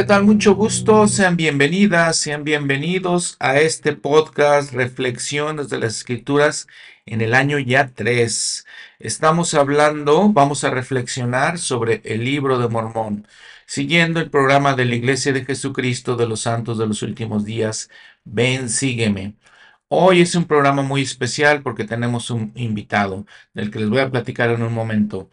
[0.00, 0.24] ¿qué tal?
[0.24, 1.06] Mucho gusto.
[1.08, 6.68] Sean bienvenidas, sean bienvenidos a este podcast Reflexiones de las Escrituras
[7.04, 8.64] en el año ya 3.
[8.98, 13.26] Estamos hablando, vamos a reflexionar sobre el libro de Mormón,
[13.66, 17.90] siguiendo el programa de la Iglesia de Jesucristo de los Santos de los Últimos Días.
[18.24, 19.34] Ven, sígueme.
[19.88, 24.10] Hoy es un programa muy especial porque tenemos un invitado del que les voy a
[24.10, 25.28] platicar en un momento.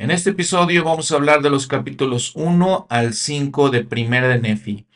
[0.00, 4.38] En este episodio vamos a hablar de los capítulos 1 al 5 de Primera de
[4.40, 4.86] Nefi.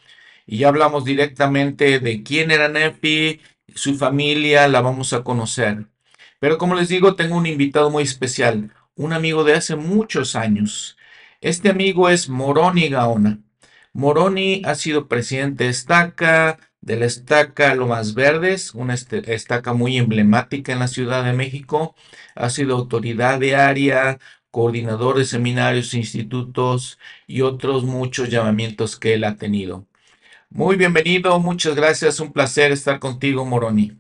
[0.47, 3.43] Y ya hablamos directamente de quién era Nefi,
[3.75, 5.89] su familia, la vamos a conocer.
[6.39, 10.97] Pero como les digo, tengo un invitado muy especial, un amigo de hace muchos años.
[11.43, 13.41] Este amigo es Moroni Gaona.
[13.93, 19.99] Moroni ha sido presidente de Estaca, de la Estaca Lomas Verdes, una este, estaca muy
[19.99, 21.95] emblemática en la Ciudad de México.
[22.35, 24.19] Ha sido autoridad de área,
[24.55, 29.85] coordinador de seminarios, institutos y otros muchos llamamientos que él ha tenido.
[30.49, 33.99] Muy bienvenido, muchas gracias, un placer estar contigo, Moroni.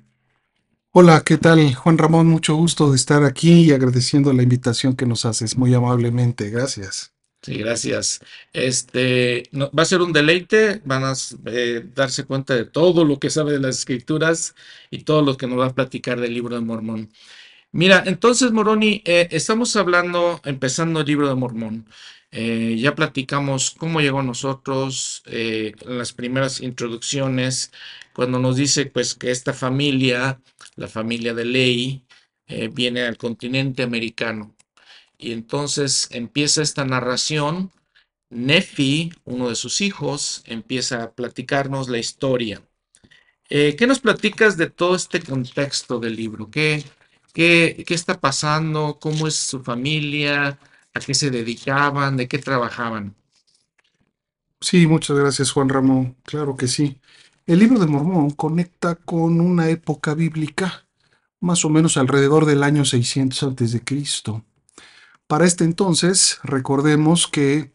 [0.92, 2.28] Hola, ¿qué tal, Juan Ramón?
[2.28, 6.50] Mucho gusto de estar aquí y agradeciendo la invitación que nos haces muy amablemente.
[6.50, 7.12] Gracias.
[7.42, 8.20] Sí, gracias.
[8.52, 11.14] Este va a ser un deleite, van a
[11.46, 14.54] eh, darse cuenta de todo lo que sabe de las escrituras
[14.88, 17.10] y todo lo que nos va a platicar del libro de Mormón.
[17.74, 21.88] Mira, entonces, Moroni, eh, estamos hablando, empezando el libro de Mormón.
[22.30, 27.72] Eh, ya platicamos cómo llegó a nosotros, eh, las primeras introducciones,
[28.14, 30.40] cuando nos dice pues que esta familia,
[30.76, 32.04] la familia de Ley,
[32.72, 34.54] viene al continente americano.
[35.18, 37.72] Y entonces empieza esta narración.
[38.30, 42.62] Nefi, uno de sus hijos, empieza a platicarnos la historia.
[43.48, 46.50] ¿Qué nos platicas de todo este contexto del libro?
[46.50, 46.84] ¿Qué,
[47.34, 48.98] ¿Qué, está pasando?
[49.00, 50.56] ¿Cómo es su familia?
[50.94, 52.16] ¿A qué se dedicaban?
[52.16, 53.16] ¿De qué trabajaban?
[54.60, 56.16] Sí, muchas gracias Juan Ramón.
[56.22, 57.00] Claro que sí.
[57.44, 60.86] El libro de Mormón conecta con una época bíblica,
[61.40, 63.82] más o menos alrededor del año 600 a.C.
[65.26, 67.72] Para este entonces, recordemos que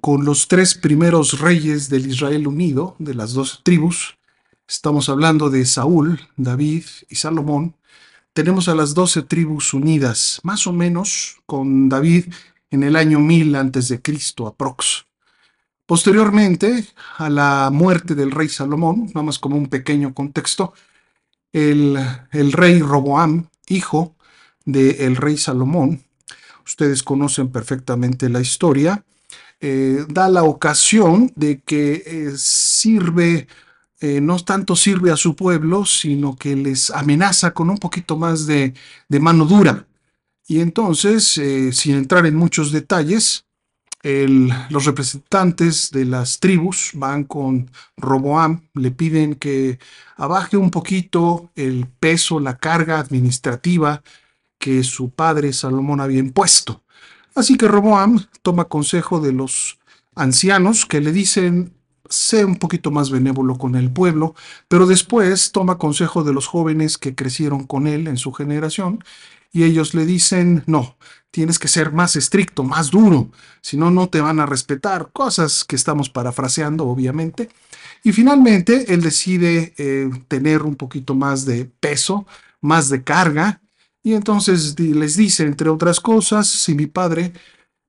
[0.00, 4.16] con los tres primeros reyes del Israel unido, de las dos tribus,
[4.66, 7.76] estamos hablando de Saúl, David y Salomón,
[8.38, 12.26] tenemos a las doce tribus unidas, más o menos con David
[12.70, 14.00] en el año 1000 a.C.,
[14.46, 15.06] aprox.
[15.84, 20.72] Posteriormente, a la muerte del rey Salomón, nada más como un pequeño contexto,
[21.52, 21.98] el,
[22.30, 24.14] el rey Roboam, hijo
[24.64, 26.04] del rey Salomón,
[26.64, 29.04] ustedes conocen perfectamente la historia,
[29.60, 33.48] eh, da la ocasión de que eh, sirve
[34.00, 38.46] eh, no tanto sirve a su pueblo, sino que les amenaza con un poquito más
[38.46, 38.74] de,
[39.08, 39.86] mano dura.
[40.46, 43.44] Y entonces, eh, sin entrar en muchos detalles,
[44.00, 49.78] los representantes de las tribus van con Roboam, le piden que
[50.16, 54.02] abaje un poquito el peso, la carga administrativa
[54.58, 56.82] que su padre Salomón había impuesto.
[57.34, 59.78] Así que Roboam toma consejo de los
[60.14, 61.72] ancianos que le dicen,
[62.10, 64.34] sé un poquito más benévolo con el pueblo,
[64.68, 69.02] pero después toma consejo de los jóvenes que crecieron con él en su generación
[69.52, 70.96] y ellos le dicen, no,
[71.30, 73.30] tienes que ser más estricto, más duro,
[73.60, 77.48] si no, no te van a respetar, cosas que estamos parafraseando, obviamente.
[78.04, 82.26] Y finalmente él decide eh, tener un poquito más de peso,
[82.60, 83.60] más de carga,
[84.02, 87.32] y entonces les dice, entre otras cosas, si mi padre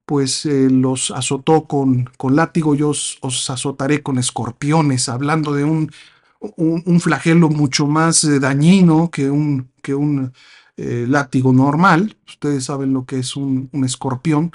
[0.10, 5.92] pues eh, los azotó con, con látigo, yo os, azotaré con escorpiones, hablando de un,
[6.40, 10.34] un, flagelo mucho más eh, dañino que un, que un
[10.78, 12.18] eh, látigo normal.
[12.28, 14.52] Ustedes saben lo que es un, un, escorpión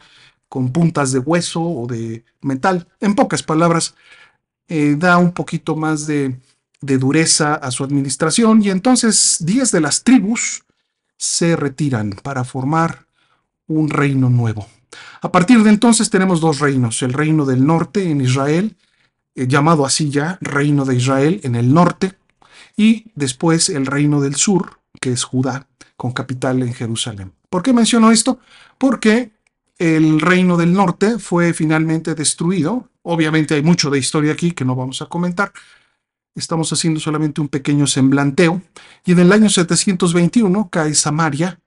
[0.49, 2.89] con puntas de hueso o de metal.
[2.99, 3.95] En pocas palabras,
[4.69, 6.41] da un poquito más de,
[6.81, 10.65] de dureza a su administración y entonces 10 de las tribus
[11.17, 13.07] se retiran para formar
[13.69, 14.67] un reino nuevo.
[15.21, 18.77] A partir de entonces tenemos dos reinos, el reino del norte en Israel,
[19.35, 22.15] eh, llamado así ya, reino de Israel en el norte,
[22.77, 27.33] y después el reino del sur, que es Judá, con capital en Jerusalén.
[27.49, 28.39] ¿Por qué menciono esto?
[28.79, 29.31] Porque
[29.79, 32.91] el reino del norte fue finalmente destruido.
[33.03, 35.53] Obviamente hay mucho de historia aquí que no vamos a comentar.
[36.35, 38.63] Estamos haciendo solamente un pequeño semblanteo.
[39.05, 41.61] Y en el año 721 cae Samaria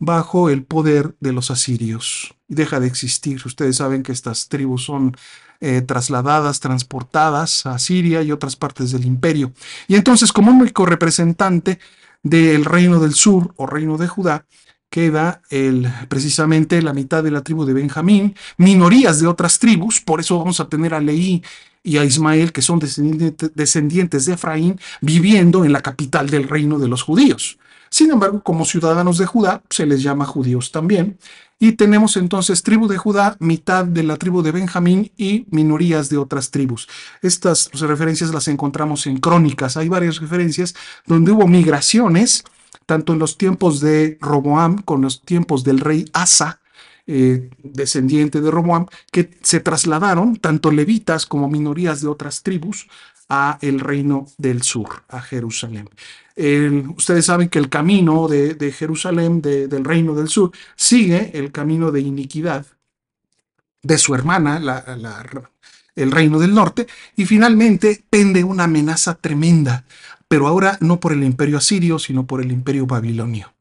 [0.00, 2.34] bajo el poder de los asirios.
[2.48, 3.40] Deja de existir.
[3.44, 5.16] Ustedes saben que estas tribus son
[5.60, 9.52] eh, trasladadas, transportadas a Siria y otras partes del imperio.
[9.86, 11.78] Y entonces, como único representante
[12.22, 14.46] del reino del sur o reino de Judá,
[14.88, 20.18] queda el, precisamente la mitad de la tribu de Benjamín, minorías de otras tribus, por
[20.18, 21.44] eso vamos a tener a Leí
[21.82, 26.88] y a Ismael, que son descendientes de Efraín, viviendo en la capital del reino de
[26.88, 27.58] los judíos.
[27.90, 31.18] Sin embargo, como ciudadanos de Judá, se les llama judíos también.
[31.58, 36.16] Y tenemos entonces tribu de Judá, mitad de la tribu de Benjamín y minorías de
[36.16, 36.88] otras tribus.
[37.20, 39.76] Estas referencias las encontramos en crónicas.
[39.76, 40.74] Hay varias referencias
[41.06, 42.44] donde hubo migraciones,
[42.86, 46.60] tanto en los tiempos de Roboam con los tiempos del rey Asa,
[47.06, 52.86] eh, descendiente de Roboam, que se trasladaron, tanto levitas como minorías de otras tribus,
[53.28, 55.88] a el reino del sur, a Jerusalén.
[56.96, 62.00] Ustedes saben que el camino de, Jerusalén, del reino del sur, sigue el camino de
[62.00, 62.66] iniquidad
[63.82, 64.60] de su hermana,
[65.96, 69.84] el reino del norte, y finalmente pende una amenaza tremenda,
[70.28, 73.52] pero ahora no por el imperio asirio, sino por el imperio babilonio.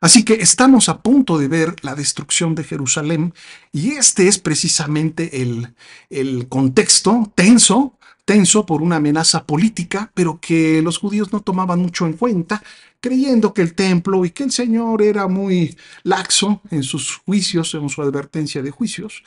[0.00, 3.32] Así que estamos a punto de ver la destrucción de Jerusalén
[3.72, 5.74] y este es precisamente el,
[6.10, 12.06] el contexto tenso tenso por una amenaza política, pero que los judíos no tomaban mucho
[12.06, 12.62] en cuenta,
[13.00, 17.88] creyendo que el templo y que el Señor era muy laxo en sus juicios, en
[17.88, 19.22] su advertencia de juicios.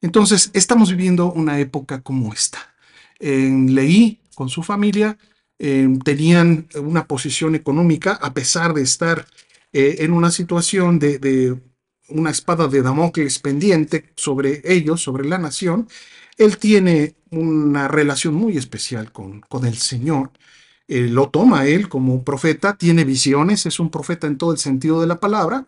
[0.00, 2.74] Entonces, estamos viviendo una época como esta.
[3.18, 5.16] En Leí, con su familia,
[5.58, 9.26] tenían una posición económica, a pesar de estar
[9.72, 11.60] eh, en una situación de
[12.08, 15.88] una espada de Damocles pendiente sobre ellos, sobre la nación,
[16.38, 20.30] él tiene una relación muy especial con, con el Señor.
[20.88, 25.06] lo toma él como profeta, tiene visiones, es un profeta en todo el sentido de
[25.06, 25.66] la palabra.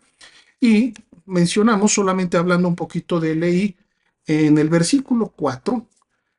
[0.60, 0.94] Y
[1.26, 3.76] mencionamos, solamente hablando un poquito de Leí,
[4.26, 5.86] en el versículo 4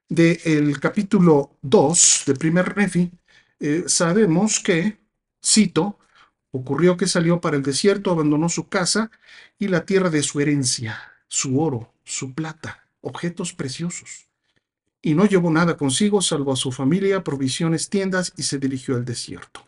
[0.10, 3.12] del capítulo 2 de primer Nefi,
[3.60, 5.00] eh, sabemos que,
[5.44, 5.98] cito,
[6.52, 9.10] ocurrió que salió para el desierto, abandonó su casa
[9.58, 14.28] y la tierra de su herencia, su oro, su plata, objetos preciosos.
[15.04, 19.06] Y no llevó nada consigo, salvo a su familia, provisiones, tiendas, y se dirigió al
[19.06, 19.64] desierto.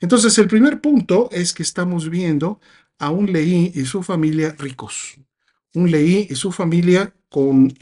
[0.00, 2.60] Entonces, el primer punto es que estamos viendo
[2.98, 5.16] a un Leí y su familia ricos.
[5.74, 7.72] Un Leí y su familia con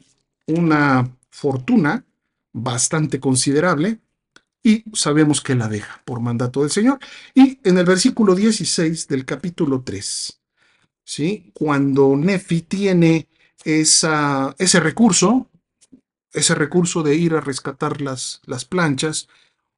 [0.46, 2.04] una fortuna
[2.52, 4.00] bastante considerable,
[4.62, 6.98] y sabemos que la deja por mandato del Señor.
[7.34, 10.40] Y en el versículo 16 del capítulo 3,
[11.04, 11.50] ¿sí?
[11.54, 13.28] cuando Nefi tiene
[13.64, 15.47] esa, ese recurso,
[16.38, 19.28] ese recurso de ir a rescatar las, las planchas,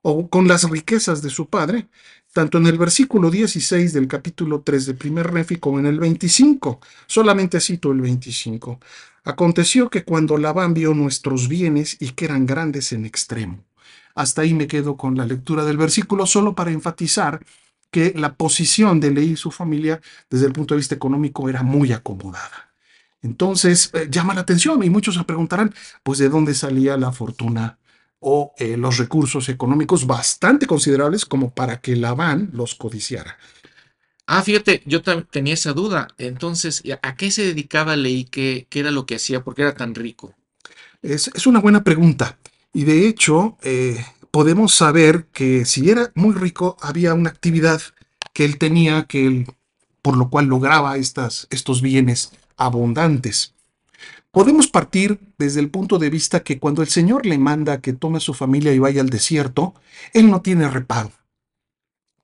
[0.02, 1.88] o con las riquezas de su padre,
[2.32, 6.80] tanto en el versículo 16 del capítulo 3 de primer Nefi como en el 25.
[7.06, 8.80] Solamente cito el 25.
[9.24, 13.64] Aconteció que cuando Labán vio nuestros bienes y que eran grandes en extremo.
[14.14, 17.44] Hasta ahí me quedo con la lectura del versículo, solo para enfatizar
[17.90, 21.62] que la posición de Leí y su familia desde el punto de vista económico era
[21.62, 22.69] muy acomodada.
[23.22, 27.78] Entonces, eh, llama la atención y muchos se preguntarán, pues, ¿de dónde salía la fortuna
[28.18, 33.36] o eh, los recursos económicos bastante considerables como para que Labán los codiciara?
[34.26, 36.08] Ah, fíjate, yo tenía esa duda.
[36.16, 38.24] Entonces, ¿a qué se dedicaba Leí?
[38.24, 39.42] ¿Qué, qué era lo que hacía?
[39.42, 40.34] ¿Por qué era tan rico?
[41.02, 42.38] Es, una buena pregunta.
[42.72, 47.82] Y de hecho, eh, podemos saber que si era muy rico, había una actividad
[48.32, 49.46] que él tenía, que él,
[50.02, 53.54] por lo cual lograba estas, estos bienes abundantes.
[54.30, 58.18] Podemos partir desde el punto de vista que cuando el Señor le manda que tome
[58.18, 59.74] a su familia y vaya al desierto,
[60.12, 61.10] Él no tiene reparo.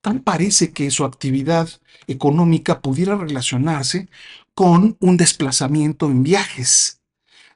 [0.00, 1.68] Tal parece que su actividad
[2.06, 4.08] económica pudiera relacionarse
[4.54, 7.00] con un desplazamiento en viajes.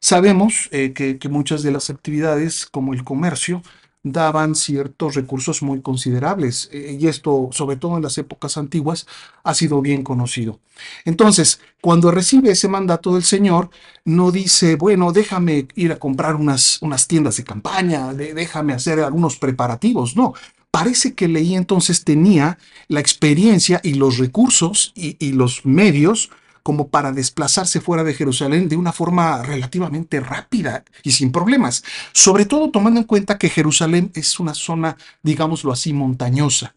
[0.00, 3.62] Sabemos eh, que, que muchas de las actividades, como el comercio,
[4.02, 9.06] daban ciertos recursos muy considerables eh, y esto, sobre todo en las épocas antiguas,
[9.44, 10.60] ha sido bien conocido.
[11.04, 13.70] Entonces, cuando recibe ese mandato del Señor,
[14.04, 19.36] no dice, bueno, déjame ir a comprar unas, unas tiendas de campaña, déjame hacer algunos
[19.36, 20.34] preparativos, no.
[20.70, 26.30] Parece que Leí entonces tenía la experiencia y los recursos y los medios
[26.70, 32.44] como para desplazarse fuera de Jerusalén de una forma relativamente rápida y sin problemas, sobre
[32.44, 36.76] todo tomando en cuenta que Jerusalén es una zona, digámoslo así, montañosa.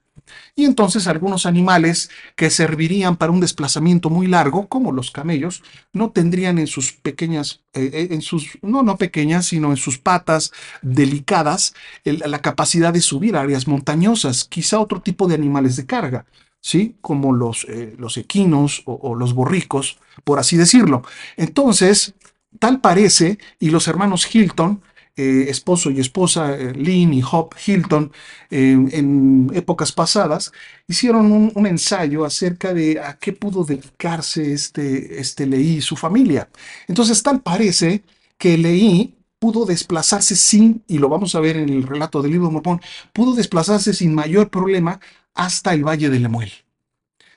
[0.55, 6.09] Y entonces algunos animales que servirían para un desplazamiento muy largo, como los camellos, no
[6.09, 10.53] tendrían en sus pequeñas, eh, eh, en sus, no, no pequeñas, sino en sus patas
[10.81, 16.25] delicadas, la capacidad de subir áreas montañosas, quizá otro tipo de animales de carga.
[16.63, 16.95] ¿Sí?
[17.01, 21.03] Como los, eh, los equinos o, los borricos, por así decirlo.
[21.35, 22.15] Entonces,
[22.57, 24.81] tal parece, y los hermanos Hilton,
[25.15, 28.11] eh, esposo y esposa, eh, Lynn y Hop Hilton,
[28.49, 30.51] en épocas pasadas,
[30.87, 36.49] hicieron un, ensayo acerca de a qué pudo dedicarse este, este Leí y su familia.
[36.87, 38.03] Entonces, tal parece
[38.37, 42.47] que Leí pudo desplazarse sin, y lo vamos a ver en el relato del libro
[42.47, 45.01] de Mormón, pudo desplazarse sin mayor problema
[45.33, 46.51] hasta el Valle de Lemuel.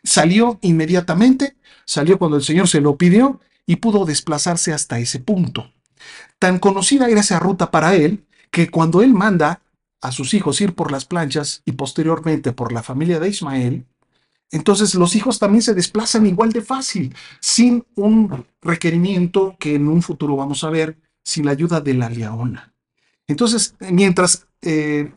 [0.02, 5.72] Salió inmediatamente, salió cuando el Señor se lo pidió y pudo desplazarse hasta ese punto.
[6.38, 9.62] Tan conocida era esa ruta para él que cuando él manda
[10.00, 13.86] a sus hijos ir por las planchas y posteriormente por la familia de Ismael,
[14.50, 20.02] entonces los hijos también se desplazan igual de fácil, sin un requerimiento que en un
[20.02, 22.72] futuro vamos a ver, sin la ayuda de la leona.
[23.26, 25.12] Entonces, mientras eh,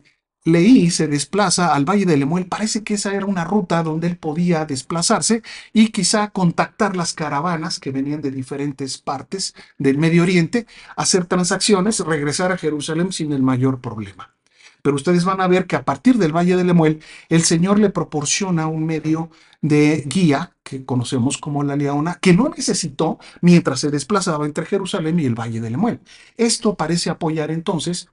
[0.50, 4.18] Leí se desplaza al Valle de Lemuel, parece que esa era una ruta donde él
[4.18, 5.42] podía desplazarse
[5.74, 12.00] y quizá contactar las caravanas que venían de diferentes partes del Medio Oriente, hacer transacciones,
[12.02, 14.36] regresar a Jerusalén sin el mayor problema.
[14.82, 17.90] Pero ustedes van a ver que a partir del Valle de Lemuel, el Señor le
[17.90, 19.30] proporciona un medio
[19.62, 25.20] de guía, que conocemos como la Leona, que no necesitó mientras se desplazaba entre Jerusalén
[25.20, 26.00] y el Valle de Lemuel.
[26.38, 28.10] Esto parece apoyar entonces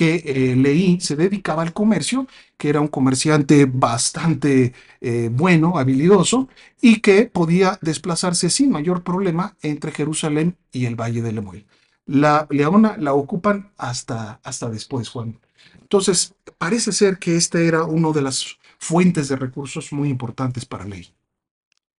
[0.00, 2.26] que eh, leí se dedicaba al comercio,
[2.56, 6.48] que era un comerciante bastante eh, bueno, habilidoso,
[6.80, 11.66] y que podía desplazarse sin mayor problema entre Jerusalén y el Valle de Lemuel.
[12.06, 15.38] La Leona la ocupan hasta, hasta después, Juan.
[15.82, 20.86] Entonces, parece ser que esta era una de las fuentes de recursos muy importantes para
[20.86, 21.12] Ley.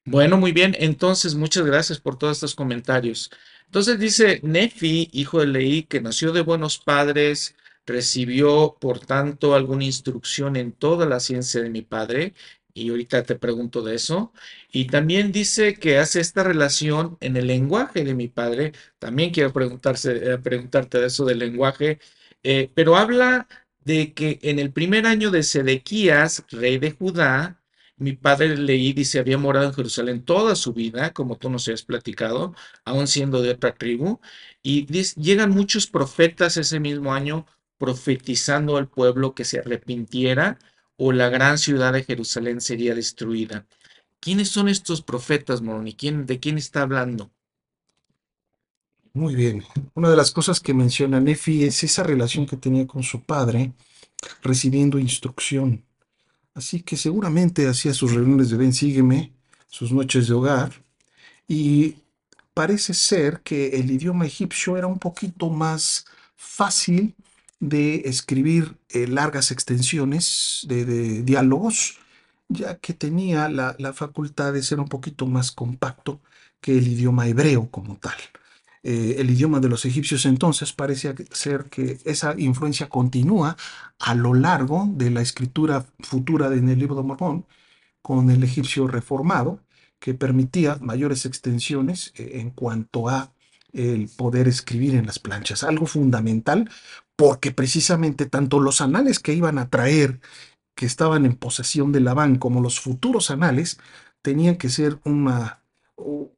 [0.06, 0.76] Bueno, muy bien.
[0.80, 3.30] Entonces, muchas gracias por todos estos comentarios.
[3.68, 9.86] Entonces dice Nefi, hijo de Leí, que nació de buenos padres, recibió, por tanto, alguna
[9.86, 12.34] instrucción en toda la ciencia de mi padre,
[12.74, 14.34] y ahorita te pregunto de eso.
[14.72, 18.74] Y también dice que hace esta relación en el lenguaje de mi padre.
[19.00, 22.00] También quiero eh, preguntarte de eso del lenguaje,
[22.44, 23.48] eh, pero habla
[23.84, 27.62] de que en el primer año de Sedequías, rey de Judá,
[27.98, 31.84] mi padre leí, dice, había morado en Jerusalén toda su vida, como tú nos has
[31.84, 34.20] platicado, aún siendo de otra tribu,
[34.64, 34.86] y
[35.16, 37.46] llegan muchos profetas ese mismo año
[37.82, 40.60] profetizando al pueblo que se arrepintiera
[40.98, 43.66] o la gran ciudad de Jerusalén sería destruida.
[44.20, 45.96] ¿Quiénes son estos profetas, Moroni?
[45.96, 47.32] ¿Quién, ¿De quién está hablando?
[49.14, 49.64] Muy bien.
[49.96, 53.74] Una de las cosas que menciona Nefi es esa relación que tenía con su padre,
[54.44, 55.84] recibiendo instrucción.
[56.54, 59.34] Así que seguramente hacía sus reuniones de ven, sígueme,
[59.68, 60.72] sus noches de hogar,
[61.48, 61.96] y
[62.54, 67.16] parece ser que el idioma egipcio era un poquito más fácil
[67.62, 72.00] de escribir eh, largas extensiones de, diálogos,
[72.50, 76.20] ya que tenía la, facultad de ser un poquito más compacto
[76.60, 78.16] que el idioma hebreo como tal.
[78.84, 83.56] Eh, el idioma de los egipcios entonces parece ser que esa influencia continúa
[84.00, 87.46] a lo largo de la escritura futura en el libro de Mormón
[88.02, 89.60] con el egipcio reformado,
[90.00, 93.32] que permitía mayores extensiones eh, en cuanto a
[93.72, 96.70] el poder escribir en las planchas, algo fundamental
[97.22, 100.20] porque precisamente tanto los anales que iban a traer,
[100.74, 103.78] que estaban en posesión de Labán, como los futuros anales,
[104.24, 105.62] tenían que ser una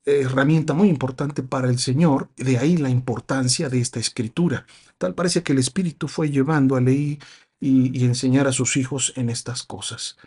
[0.04, 4.66] herramienta muy importante para el Señor, de ahí la importancia de esta escritura.
[4.98, 7.18] Tal parece que el Espíritu fue llevando a leer
[7.62, 10.18] y, enseñar a sus hijos en estas cosas.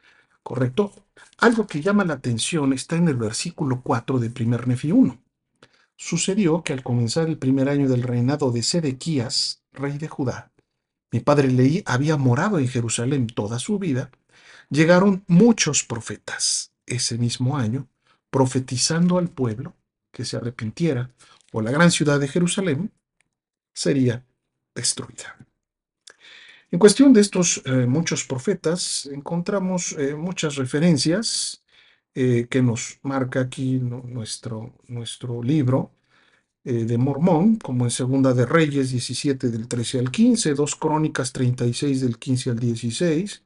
[0.43, 0.91] ¿Correcto?
[1.37, 5.21] Algo que llama la atención está en el versículo 4 de 1 Nefi 1.
[5.97, 10.51] Sucedió que al comenzar el primer año del reinado de Sedequías, rey de Judá,
[11.13, 14.11] mi padre Leí había morado en Jerusalén toda su vida,
[14.71, 17.89] llegaron muchos profetas ese mismo año,
[18.31, 19.75] profetizando al pueblo
[20.11, 21.11] que se arrepintiera
[21.53, 22.93] o la gran ciudad de Jerusalén
[23.73, 24.25] sería
[24.75, 25.37] destruida.
[26.71, 31.63] En cuestión de estos eh, muchos profetas, encontramos eh, muchas referencias
[32.15, 35.93] eh, que nos marca aquí nuestro, nuestro libro
[36.67, 41.33] eh, de Mormón, como en Segunda de Reyes 17 del 13 al 15, dos Crónicas
[41.33, 43.45] 36 del 15 al 16,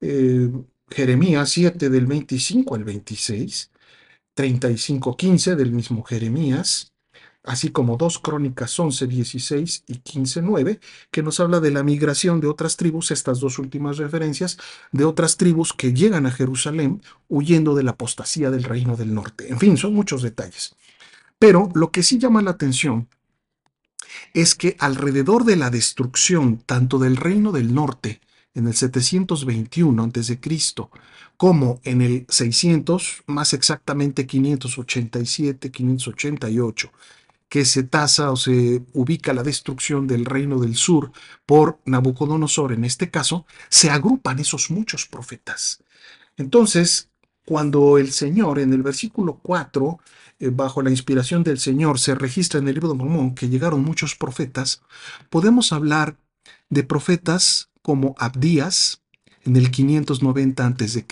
[0.00, 0.50] eh,
[0.88, 3.72] Jeremías 7 del 25 al 26,
[4.34, 6.92] 35 15 del mismo Jeremías,
[7.42, 10.78] así como dos Crónicas 11, 16 y 15, 9,
[11.10, 14.56] que nos habla de la migración de otras tribus, estas dos últimas referencias,
[14.92, 19.50] de otras tribus que llegan a Jerusalén huyendo de la apostasía del reino del norte.
[19.50, 20.76] En fin, son muchos detalles.
[21.38, 23.08] Pero lo que sí llama la atención
[24.34, 28.20] es que alrededor de la destrucción tanto del reino del norte
[28.54, 30.38] en el 721 a.C.,
[31.36, 36.90] como en el 600, más exactamente 587, 588,
[37.48, 41.12] que se tasa o se ubica la destrucción del reino del sur
[41.44, 45.82] por Nabucodonosor en este caso, se agrupan esos muchos profetas.
[46.38, 47.10] Entonces,
[47.44, 52.60] cuando el Señor, en el versículo 4, eh, bajo la inspiración del Señor, se registra
[52.60, 54.82] en el libro de Mormón que llegaron muchos profetas,
[55.30, 56.16] podemos hablar
[56.68, 59.02] de profetas como Abdías
[59.44, 61.06] en el 590 a.C.,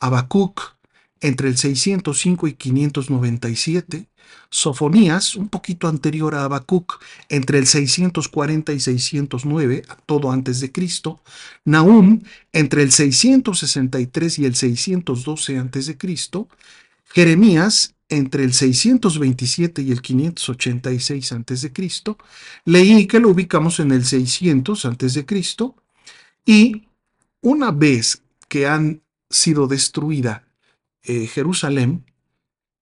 [0.00, 0.76] Habacuc
[1.22, 4.08] entre el 605 y 597,
[4.50, 11.20] Sofonías, un poquito anterior a Habacuc, entre el 640 y 609, todo antes de Cristo,
[11.64, 16.48] Nahum, entre el 663 y el 612 antes de Cristo,
[17.14, 21.72] Jeremías, entre el 627 y el 586 a.C.,
[22.66, 25.26] leí que lo ubicamos en el 600 a.C.,
[26.44, 26.88] y
[27.40, 29.00] una vez que han
[29.30, 30.44] sido destruida
[31.04, 32.04] eh, Jerusalén,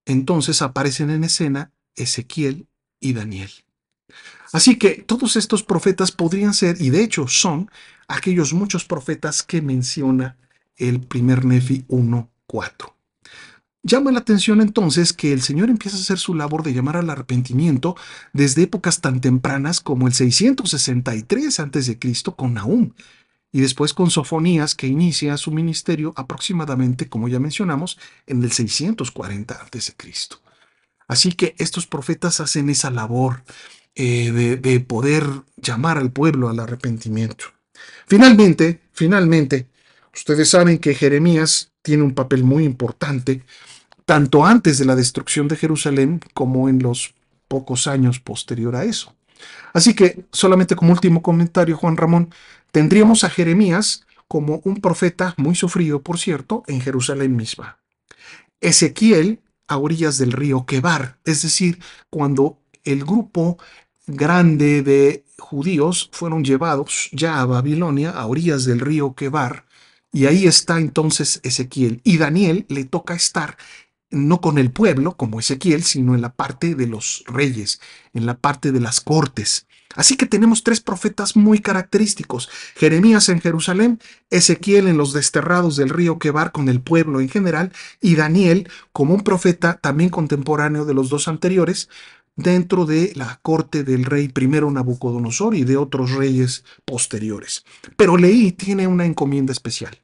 [0.05, 2.67] entonces aparecen en escena Ezequiel
[2.99, 3.51] y Daniel.
[4.53, 7.71] Así que todos estos profetas podrían ser, y de hecho son,
[8.09, 10.37] aquellos muchos profetas que menciona
[10.77, 13.00] el primer Nefi 1.4.
[13.83, 17.09] Llama la atención entonces que el Señor empieza a hacer su labor de llamar al
[17.09, 17.97] arrepentimiento
[18.35, 21.99] desde épocas tan tempranas como el 663 a.C.
[22.37, 22.93] con Nahum,
[23.53, 29.55] y después con Sofonías, que inicia su ministerio aproximadamente, como ya mencionamos, en el 640
[29.55, 29.95] a.C.
[31.09, 33.43] Así que estos profetas hacen esa labor
[33.95, 35.25] eh, de, de poder
[35.57, 37.47] llamar al pueblo al arrepentimiento.
[38.07, 39.67] Finalmente, finalmente,
[40.15, 43.43] ustedes saben que Jeremías tiene un papel muy importante
[44.11, 47.15] tanto antes de la destrucción de Jerusalén como en los
[47.47, 49.15] pocos años posterior a eso.
[49.73, 52.35] Así que, solamente como último comentario, Juan Ramón,
[52.73, 57.79] tendríamos a Jeremías como un profeta muy sufrido, por cierto, en Jerusalén misma.
[58.61, 61.79] Ezequiel a orillas del río Quebar, es decir,
[62.11, 63.59] cuando el grupo
[64.09, 69.67] grande de judíos fueron llevados ya a Babilonia, a orillas del río Quebar,
[70.13, 72.01] y ahí está entonces Ezequiel.
[72.03, 73.57] Y Daniel le toca estar
[74.11, 77.81] no con el pueblo, como Ezequiel, sino en la parte de los reyes,
[78.13, 79.67] en la parte de las cortes.
[79.97, 82.49] Así que tenemos tres profetas muy característicos.
[82.77, 87.73] Jeremías en Jerusalén, Ezequiel en los desterrados del río Quebar con el pueblo en general,
[88.01, 91.89] y Daniel como un profeta también contemporáneo de los dos anteriores,
[92.37, 97.65] dentro de la corte del rey primero Nabucodonosor y de otros reyes posteriores.
[97.97, 99.99] Pero Leí tiene una encomienda especial.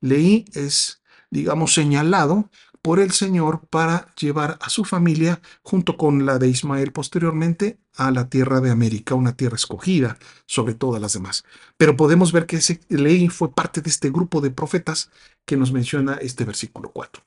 [0.00, 2.50] Leí es, digamos, señalado
[2.82, 8.10] por el Señor para llevar a su familia, junto con la de Ismael posteriormente, a
[8.10, 11.44] la tierra de América, una tierra escogida sobre todas las demás.
[11.76, 15.10] Pero podemos ver que ese ley fue parte de este grupo de profetas
[15.46, 17.22] que nos menciona este versículo 4.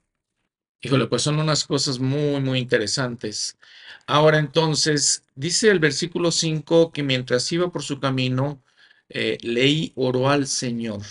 [0.82, 3.58] Híjole, pues son unas cosas muy, muy interesantes.
[4.06, 8.62] Ahora entonces, dice el versículo 5 que mientras iba por su camino,
[9.10, 11.02] eh, Leí oró al Señor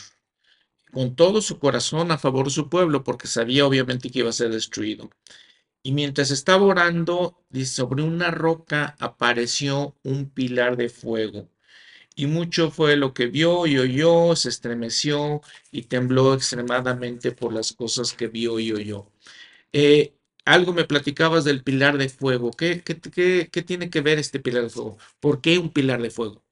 [0.94, 4.32] con todo su corazón a favor de su pueblo, porque sabía obviamente que iba a
[4.32, 5.10] ser destruido.
[5.82, 11.50] Y mientras estaba orando, sobre una roca apareció un pilar de fuego.
[12.16, 17.72] Y mucho fue lo que vio y oyó, se estremeció y tembló extremadamente por las
[17.72, 19.10] cosas que vio y oyó.
[19.72, 22.50] Eh, algo me platicabas del pilar de fuego.
[22.52, 24.98] ¿Qué, qué, qué, tiene que ver este pilar de fuego?
[25.20, 26.42] ¿Por qué un pilar de fuego?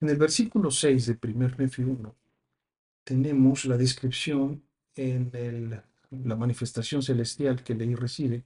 [0.00, 2.17] En el versículo 6 de 1 Nefi 1
[3.08, 4.62] tenemos la descripción
[4.94, 8.44] en la manifestación celestial que leí recibe,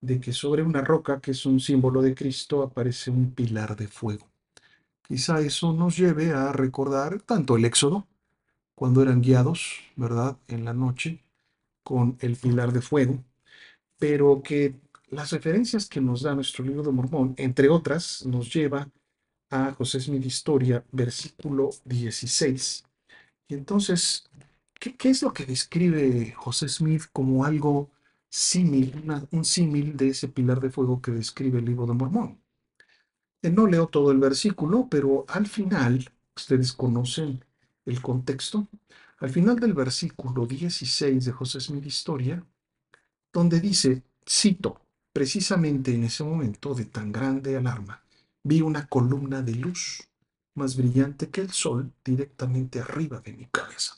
[0.00, 3.86] de que sobre una roca, que es un símbolo de Cristo, aparece un pilar de
[3.86, 4.28] fuego.
[5.06, 8.08] Quizá eso nos lleve a recordar tanto el Éxodo,
[8.74, 11.22] cuando eran guiados, ¿verdad?, en la noche,
[11.84, 13.22] con el pilar de fuego,
[14.00, 14.74] pero que
[15.10, 18.90] las referencias que nos da nuestro libro de Mormón, entre otras, nos lleva
[19.48, 22.82] a José Smith Historia, versículo 16,
[23.48, 24.28] y entonces,
[24.80, 27.90] ¿qué, es lo que describe José Smith como algo
[28.28, 32.40] símil, un símil de ese pilar de fuego que describe el libro de Mormón?
[33.42, 37.44] Eh, no leo todo el versículo, pero al final, ustedes conocen
[37.84, 38.68] el contexto,
[39.18, 42.44] al final del versículo 16 de José Smith Historia,
[43.32, 44.80] donde dice, cito,
[45.12, 48.02] precisamente en ese momento de tan grande alarma,
[48.42, 50.08] vi una columna de luz
[50.56, 53.94] más brillante que el sol directamente arriba de mi cabeza.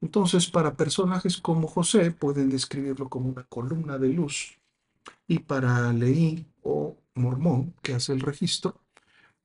[0.00, 4.58] Entonces, para personajes como José pueden describirlo como una columna de luz
[5.26, 8.80] y para Leí o Mormón, que hace el registro,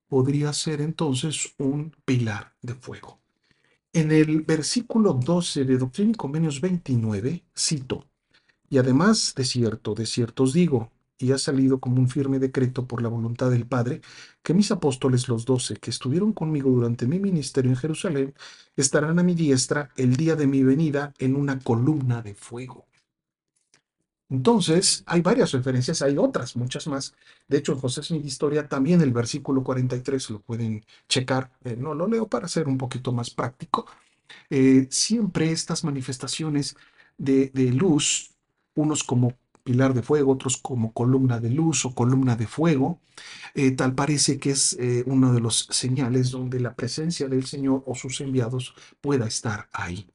[0.08, 3.20] podría ser entonces un pilar de fuego.
[3.94, 8.06] En el versículo 12 de Doctrina y Convenios 29, cito,
[8.70, 12.88] y además de cierto, de cierto os digo, y ha salido como un firme decreto
[12.88, 14.02] por la voluntad del Padre
[14.44, 18.34] que mis apóstoles los doce que estuvieron conmigo durante mi ministerio en Jerusalén
[18.76, 22.88] estarán a mi diestra el día de mi venida en una columna de fuego.
[24.32, 27.14] Entonces, hay varias referencias, hay otras, muchas más.
[27.50, 31.52] De hecho, en José Smith Historia también el versículo 43 lo pueden checar.
[31.66, 33.86] Eh, no lo leo para ser un poquito más práctico.
[34.50, 36.78] Eh, siempre estas manifestaciones
[37.18, 38.32] de, de luz,
[38.74, 43.00] unos como pilar de fuego, otros como columna de luz o columna de fuego,
[43.56, 47.84] eh, tal parece que es eh, uno de los señales donde la presencia del Señor
[47.86, 50.08] o sus enviados pueda estar ahí.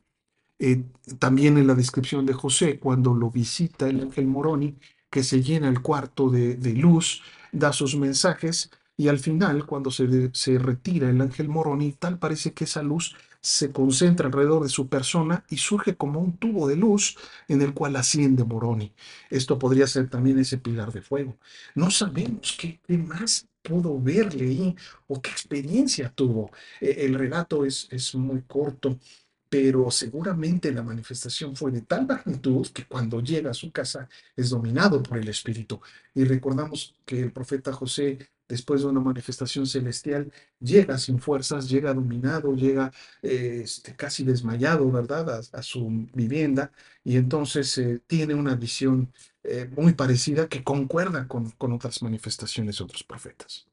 [0.58, 0.84] Eh,
[1.18, 4.76] también en la descripción de José, cuando lo visita el ángel Moroni,
[5.10, 9.90] que se llena el cuarto de, de luz, da sus mensajes y al final, cuando
[9.90, 13.14] se, se retira el ángel Moroni, tal parece que esa luz
[13.46, 17.74] se concentra alrededor de su persona y surge como un tubo de luz en el
[17.74, 18.92] cual asciende Moroni.
[19.30, 21.38] Esto podría ser también ese pilar de fuego.
[21.76, 26.50] No sabemos qué, más pudo verle ahí o qué experiencia tuvo.
[26.80, 28.98] Eh, el relato es, es muy corto
[29.48, 34.50] pero seguramente la manifestación fue de tal magnitud que cuando llega a su casa es
[34.50, 35.80] dominado por el Espíritu.
[36.14, 41.94] Y recordamos que el profeta José, después de una manifestación celestial, llega sin fuerzas, llega
[41.94, 46.72] dominado, llega eh, este, casi desmayado, ¿verdad?, a, su vivienda,
[47.04, 52.78] y entonces eh, tiene una visión eh, muy parecida que concuerda con, con otras manifestaciones
[52.78, 53.66] de otros profetas.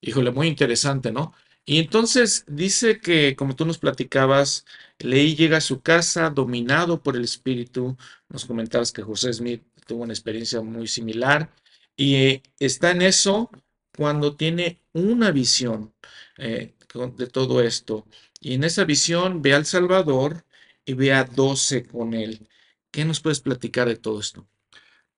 [0.00, 1.32] Híjole, muy interesante, ¿no?
[1.66, 4.66] Y entonces dice que, como tú nos platicabas,
[4.98, 7.96] Leí llega a su casa dominado por el espíritu.
[8.28, 11.50] Nos comentabas que José Smith tuvo una experiencia muy similar
[11.96, 13.50] y está en eso
[13.96, 15.94] cuando tiene una visión
[16.38, 16.74] eh,
[17.16, 18.06] de todo esto.
[18.40, 20.44] Y en esa visión ve al Salvador
[20.84, 22.48] y ve a doce con él.
[22.90, 24.46] ¿Qué nos puedes platicar de todo esto?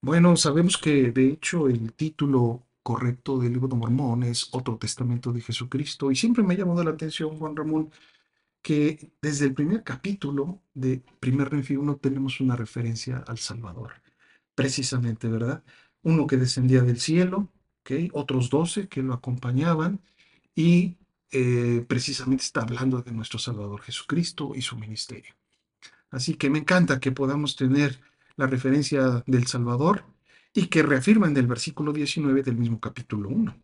[0.01, 5.33] Bueno, sabemos que de hecho el título correcto del libro de Mormón es Otro Testamento
[5.33, 7.91] de Jesucristo y siempre me ha llamado la atención, Juan Ramón,
[8.63, 13.95] que desde el primer capítulo de Primer Nefi 1 tenemos una referencia al Salvador,
[14.55, 15.65] precisamente, ¿verdad?
[16.03, 17.49] Uno que descendía del cielo,
[18.13, 20.01] Otros doce que lo acompañaban
[20.55, 20.97] y
[21.31, 25.35] eh, precisamente está hablando de nuestro Salvador Jesucristo y su ministerio.
[26.11, 28.01] Así que me encanta que podamos tener
[28.37, 30.05] la referencia del Salvador
[30.53, 33.57] y que reafirman del versículo 19 del mismo capítulo 1.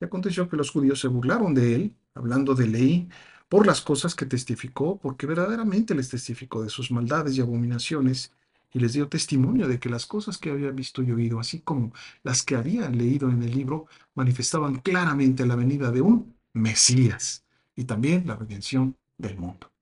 [0.00, 3.08] Y aconteció que los judíos se burlaron de él, hablando de ley,
[3.48, 8.32] por las cosas que testificó, porque verdaderamente les testificó de sus maldades y abominaciones,
[8.72, 11.92] y les dio testimonio de que las cosas que había visto y oído, así como
[12.22, 17.44] las que habían leído en el libro, manifestaban claramente la venida de un Mesías
[17.76, 19.72] y también la redención del mundo.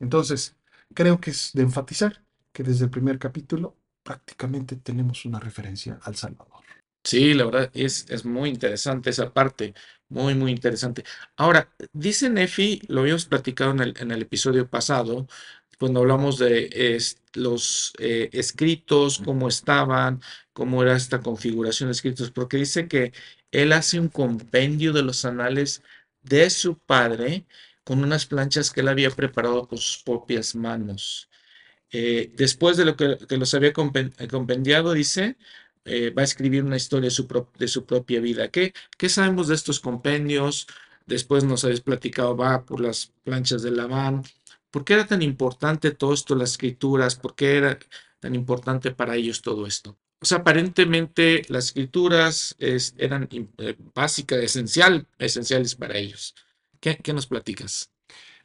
[0.00, 0.56] Entonces,
[0.94, 2.22] creo que es de enfatizar
[2.52, 6.64] que desde el primer capítulo prácticamente tenemos una referencia al Salvador.
[7.04, 9.72] Sí, la verdad es, es muy interesante esa parte,
[10.08, 11.04] muy, muy interesante.
[11.36, 15.26] Ahora, dice Nefi, lo habíamos platicado en el, en el episodio pasado,
[15.78, 16.98] cuando hablamos de
[17.34, 20.20] los eh, escritos, cómo estaban,
[20.52, 23.12] cómo era esta configuración de escritos, porque dice que
[23.52, 25.82] él hace un compendio de los anales
[26.22, 27.46] de su padre
[27.84, 31.28] con unas planchas que él había preparado con sus propias manos.
[31.90, 35.36] Eh, después de lo que, que los había eh, compendiado, dice,
[35.84, 38.48] eh, va a escribir una historia de su, pro- de su propia vida.
[38.48, 40.66] ¿Qué, qué sabemos de estos compendios?
[41.06, 44.22] Después nos habéis platicado, va por las planchas de Labán.
[44.70, 47.16] ¿Por qué era tan importante todo esto, las escrituras?
[47.16, 47.78] ¿Por qué era
[48.20, 49.98] tan importante para ellos todo esto?
[50.20, 53.28] O sea, aparentemente las escrituras es- eran
[53.58, 56.34] eh, básicas, esencial, esenciales para ellos.
[56.80, 57.90] ¿Qué, qué nos platicas?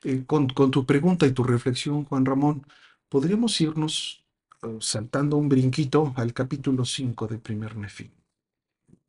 [0.03, 2.65] Eh, con, tu pregunta y tu reflexión, Juan Ramón,
[3.09, 4.23] podríamos irnos
[4.63, 8.11] eh, saltando un brinquito al capítulo 5 de Primer Nefi.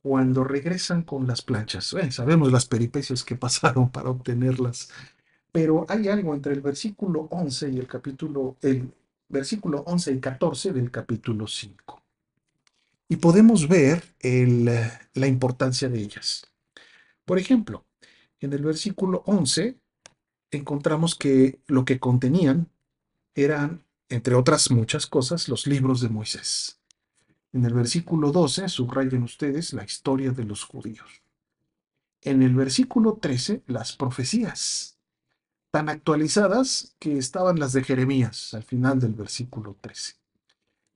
[0.03, 4.91] Cuando regresan con las planchas, sabemos las peripecias que pasaron para obtenerlas,
[5.55, 8.93] pero hay algo entre el versículo 11 y el capítulo, el
[9.29, 12.03] versículo 11 y 14 del capítulo 5.
[13.09, 16.45] Y podemos ver la importancia de ellas.
[17.25, 17.85] Por ejemplo,
[18.41, 19.79] en el versículo 11
[20.51, 22.69] encontramos que lo que contenían
[23.37, 26.81] eran, entre otras muchas cosas, los libros de Moisés.
[27.53, 31.23] En el versículo 12, subrayen ustedes la historia de los judíos.
[32.23, 34.94] En el versículo 13, las profecías,
[35.75, 40.15] tan actualizadas que estaban las de Jeremías al final del versículo 13.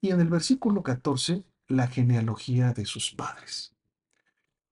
[0.00, 3.74] Y en el versículo 14, la genealogía de sus padres.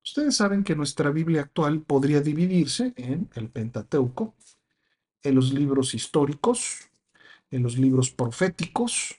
[0.05, 4.37] Ustedes saben que nuestra Biblia actual podría dividirse en el Pentateuco,
[5.25, 6.89] en los libros históricos,
[7.51, 9.17] en los libros proféticos,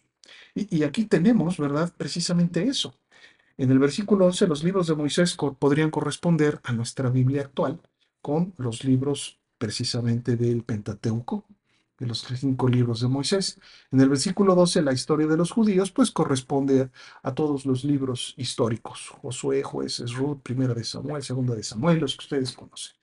[0.56, 1.94] y, aquí tenemos, ¿verdad?
[1.98, 2.96] Precisamente eso.
[3.58, 7.82] En el versículo 11, los libros de Moisés podrían corresponder a nuestra Biblia actual
[8.22, 11.46] con los libros precisamente del Pentateuco,
[12.00, 13.60] de los cinco libros de Moisés.
[13.92, 16.90] En el versículo 12, la historia de los judíos, pues corresponde
[17.24, 22.16] a, todos los libros históricos, Josué, Jueces, Ruth, Primera de Samuel, Segunda de Samuel, los
[22.16, 22.96] que ustedes conocen.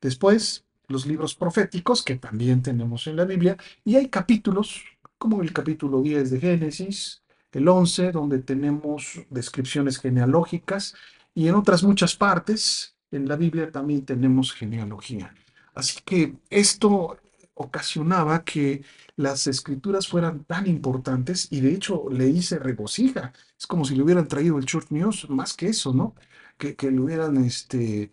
[0.00, 4.84] Después, los libros proféticos, que también tenemos en la Biblia, y hay capítulos,
[5.16, 7.22] como el capítulo 10 de Génesis,
[7.52, 10.94] el 11, donde tenemos descripciones genealógicas,
[11.34, 15.34] y en otras muchas partes, en la Biblia también tenemos genealogía.
[15.74, 17.18] Así que esto
[17.54, 18.84] ocasionaba que
[19.16, 23.32] las escrituras fueran tan importantes y de hecho le hice regocija.
[23.58, 26.14] Es como si le hubieran traído el Church News, más que eso, ¿no?
[26.58, 28.10] Que, que le hubieran este,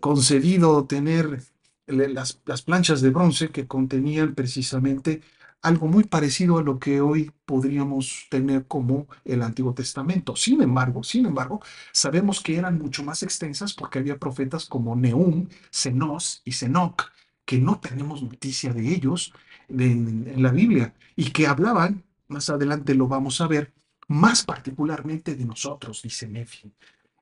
[0.00, 1.42] concedido tener
[1.86, 5.22] las, las planchas de bronce que contenían precisamente
[5.62, 10.36] algo muy parecido a lo que hoy podríamos tener como el Antiguo Testamento.
[10.36, 11.60] Sin embargo, sin embargo,
[11.92, 17.10] sabemos que eran mucho más extensas porque había profetas como Neum, Senos y Senoc,
[17.44, 19.32] que no tenemos noticia de ellos
[19.68, 23.72] en, en la Biblia y que hablaban, más adelante lo vamos a ver,
[24.08, 26.72] más particularmente de nosotros, dice Nefi.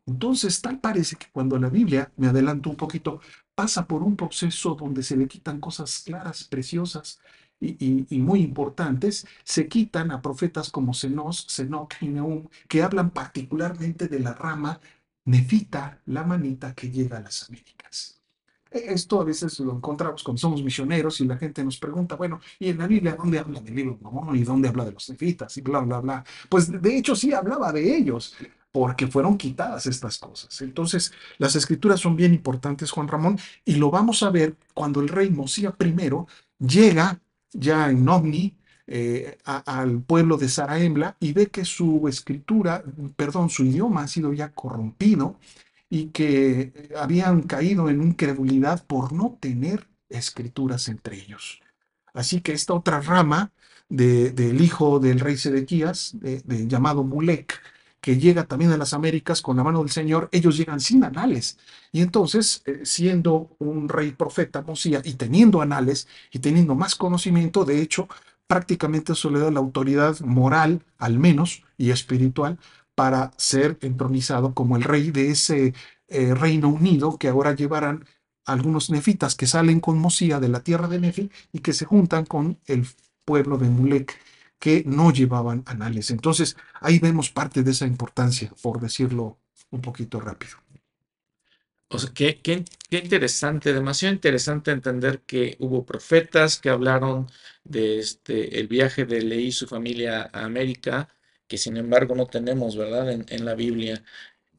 [0.07, 3.21] Entonces, tal parece que cuando la Biblia, me adelanto un poquito,
[3.55, 7.21] pasa por un proceso donde se le quitan cosas claras, preciosas
[7.65, 14.09] y, muy importantes, se quitan a profetas como Senos, Senoc y Neum, que hablan particularmente
[14.09, 14.81] de la rama
[15.25, 18.21] nefita, la manita que llega a las Américas.
[18.71, 22.41] E, esto a veces lo encontramos cuando somos misioneros y la gente nos pregunta, bueno,
[22.59, 25.57] ¿y en la Biblia dónde habla del libro de y dónde habla de los nefitas
[25.57, 26.25] y bla, bla, bla?
[26.49, 28.35] Pues de hecho sí hablaba de ellos,
[28.75, 30.61] porque fueron quitadas estas cosas.
[30.61, 35.09] Entonces, las escrituras son bien importantes, Juan Ramón, y lo vamos a ver cuando el
[35.09, 35.95] rey Mosía I
[36.59, 37.21] llega
[37.55, 42.85] ya en Omni eh, al pueblo de Saraembla y ve que su escritura,
[43.17, 45.39] perdón, su idioma ha sido ya corrompido
[45.89, 51.61] y que habían caído en incredulidad por no tener escrituras entre ellos.
[52.13, 53.53] Así que esta otra rama
[53.89, 57.61] del hijo del rey Sedequías, de, llamado Mulek,
[58.05, 61.57] que llega también a las Américas con la mano del Señor, ellos llegan sin anales.
[61.91, 67.65] Y entonces, eh, siendo un rey profeta, Mosía, y teniendo anales y teniendo más conocimiento,
[67.65, 68.07] de hecho,
[68.47, 72.59] prácticamente eso le da la autoridad moral, al menos, y espiritual,
[72.95, 75.73] para ser entronizado como el rey de ese
[76.09, 78.05] eh, Reino Unido que ahora llevarán
[78.45, 82.27] algunos nefitas que salen con Mosía de la tierra de Nefi y que se juntan
[82.27, 82.87] con el
[83.25, 84.21] pueblo de Mulek
[84.65, 86.11] que no llevaban anales.
[86.11, 89.37] Entonces, ahí vemos parte de esa importancia, por decirlo
[89.71, 90.55] un poquito rápido.
[91.89, 97.31] O sea, qué, qué, interesante, demasiado interesante entender que hubo profetas que hablaron
[97.63, 101.11] de este, el viaje de Leí y su familia a América,
[101.47, 104.03] que sin embargo no tenemos, ¿verdad?, en, en la Biblia.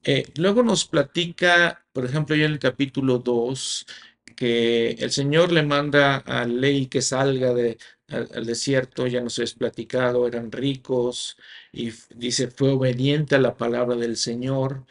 [0.04, 3.88] Eh, luego nos platica, por ejemplo, ya en el capítulo 2,
[4.36, 7.78] que el Señor le manda a Ley que salga de,
[8.10, 11.38] al, desierto, ya nos habéis platicado, eran ricos
[11.72, 14.86] y dice, fue obediente a la palabra del Señor.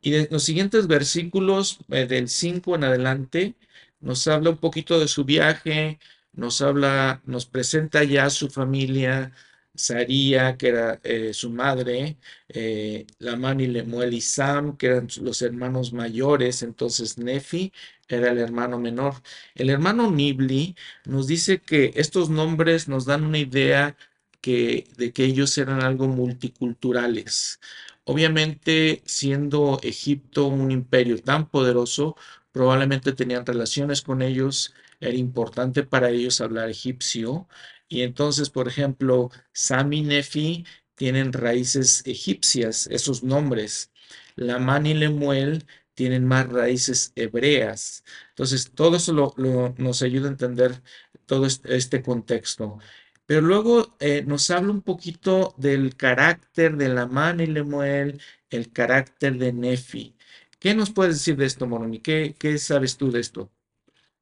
[0.00, 3.54] Y de los siguientes versículos, eh, del 5 en adelante,
[4.00, 5.98] nos habla un poquito de su viaje,
[6.32, 9.32] nos habla, nos presenta ya su familia,
[9.76, 12.16] Saría, que era eh, su madre,
[12.48, 17.72] eh, Lamán y Lemuel y Sam, que eran los hermanos mayores, entonces Nefi
[18.08, 19.14] era el hermano menor.
[19.54, 23.96] El hermano Nibli nos dice que estos nombres nos dan una idea
[24.42, 27.60] de que ellos eran algo multiculturales.
[28.04, 32.16] Obviamente, siendo Egipto un imperio tan poderoso,
[32.52, 37.48] probablemente tenían relaciones con ellos, era importante para ellos hablar egipcio.
[37.88, 43.92] Y entonces, por ejemplo, Sam y Nefi tienen raíces egipcias, esos nombres.
[44.36, 48.04] Lamán y Lemuel tienen más raíces hebreas.
[48.30, 49.34] Entonces, todo eso
[49.78, 50.82] nos ayuda a entender
[51.26, 52.78] todo este, contexto.
[53.26, 58.20] Pero luego eh, nos habla un poquito del carácter de Lamán y Lemuel,
[58.50, 60.16] el carácter de Nefi.
[60.58, 62.00] ¿Qué nos puedes decir de esto, Moroni?
[62.00, 63.50] ¿Qué, ¿Qué sabes tú de esto?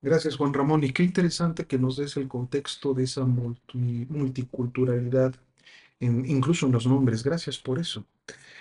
[0.04, 0.84] Gracias, Juan Ramón.
[0.84, 5.34] Y qué interesante que nos des el contexto de esa multiculturalidad,
[5.98, 7.24] incluso en los nombres.
[7.24, 8.04] Gracias por eso.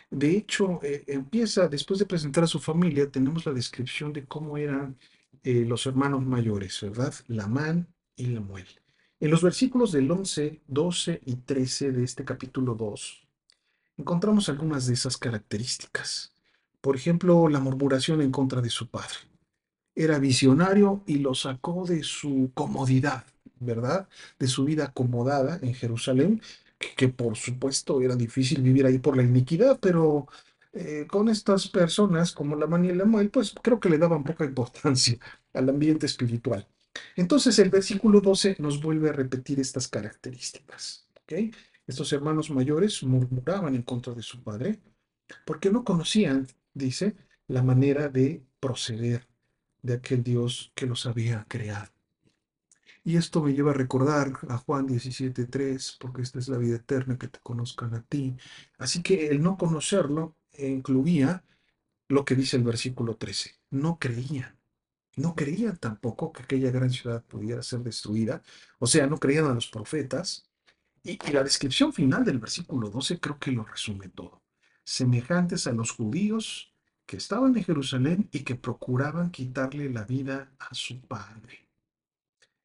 [0.09, 4.57] De hecho, eh, empieza, después de presentar a su familia, tenemos la descripción de cómo
[4.57, 4.97] eran
[5.43, 7.13] eh, los hermanos mayores, ¿verdad?
[7.27, 8.67] Lamán y Lemuel.
[9.19, 13.27] En los versículos del 11, 12 y 13 de este capítulo 2,
[13.97, 16.31] encontramos algunas de esas características.
[16.79, 19.32] Por ejemplo, la murmuración en contra de su padre.
[19.95, 23.23] Era visionario y lo sacó de su comodidad,
[23.59, 24.07] ¿verdad?
[24.39, 26.41] De su vida acomodada en Jerusalén
[26.95, 30.27] que por supuesto era difícil vivir ahí por la iniquidad, pero
[30.73, 35.17] eh, con estas personas como la y Lemuel, pues creo que le daban poca importancia
[35.53, 36.67] al ambiente espiritual.
[37.15, 41.07] Entonces el versículo 12 nos vuelve a repetir estas características.
[41.23, 41.51] ¿okay?
[41.87, 44.79] Estos hermanos mayores murmuraban en contra de su padre
[45.45, 47.15] porque no conocían, dice,
[47.47, 49.27] la manera de proceder
[49.83, 51.91] de aquel Dios que los había creado.
[53.05, 57.17] Y esto me lleva a recordar a Juan 17.3, porque esta es la vida eterna,
[57.17, 58.35] que te conozcan a ti.
[58.77, 61.43] Así que el no conocerlo incluía
[62.07, 63.51] lo que dice el versículo 13.
[63.71, 64.57] No creían.
[65.17, 68.41] No creían tampoco que aquella gran ciudad pudiera ser destruida.
[68.79, 70.49] O sea, no creían a los profetas.
[71.03, 74.41] Y, y la descripción final del versículo 12 creo que lo resume todo.
[74.85, 76.72] Semejantes a los judíos
[77.13, 81.67] que estaban en Jerusalén y que procuraban quitarle la vida a su padre.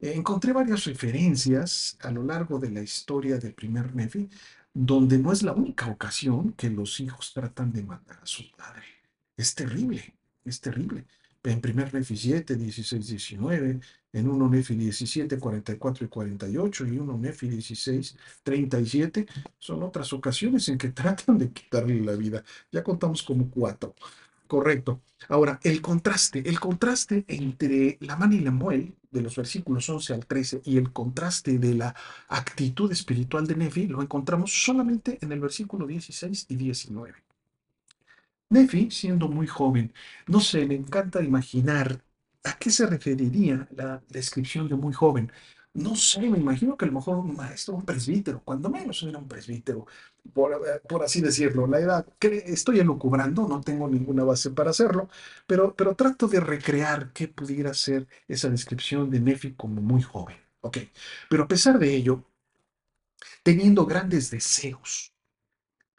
[0.01, 4.27] Encontré varias referencias a lo largo de la historia del primer Nefi,
[4.73, 8.85] donde no es la única ocasión que los hijos tratan de matar a su padre.
[9.37, 10.15] Es terrible,
[10.47, 11.05] es terrible.
[11.45, 13.81] En primer Nefi 7, 16, 19,
[14.15, 19.27] en 1 Nefi 17, 44 y 48, y 1 Nefi 16, 37,
[19.59, 22.43] son otras ocasiones en que tratan de quitarle la vida.
[22.73, 23.95] Ya contamos como cuatro.
[24.49, 25.03] Correcto.
[25.29, 30.15] Ahora, el contraste, el contraste entre la mano y la muel, de los versículos 11
[30.15, 31.95] al 13, y el contraste de la
[32.29, 37.15] actitud espiritual de Nefi, lo encontramos solamente en el versículo 16 y 19.
[38.51, 39.93] Nefi, siendo muy joven,
[40.27, 42.03] no sé, me encanta imaginar
[42.45, 45.31] a qué se referiría la descripción de muy joven.
[45.85, 49.19] No sé, me imagino que a lo mejor un maestro, un presbítero, cuando menos era
[49.19, 49.87] un presbítero,
[50.33, 51.67] por, eh, por así decirlo.
[51.67, 55.09] La edad, que estoy elucubrando, no tengo ninguna base para hacerlo,
[55.47, 60.37] pero, pero trato de recrear qué pudiera ser esa descripción de Nefi como muy joven.
[60.61, 60.79] Ok,
[61.31, 62.25] pero a pesar de ello,
[63.43, 65.13] teniendo grandes deseos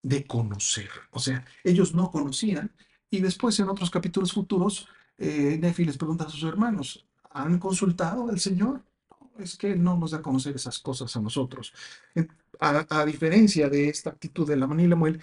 [0.04, 2.72] de conocer, o sea, ellos no conocían,
[3.10, 4.88] y después en otros capítulos futuros,
[5.18, 8.84] eh, Nefi les pregunta a sus hermanos, ¿han consultado al Señor?
[9.42, 11.74] Es que no nos da a conocer esas cosas a nosotros.
[12.60, 15.22] A, diferencia de esta actitud de la Manila Muel,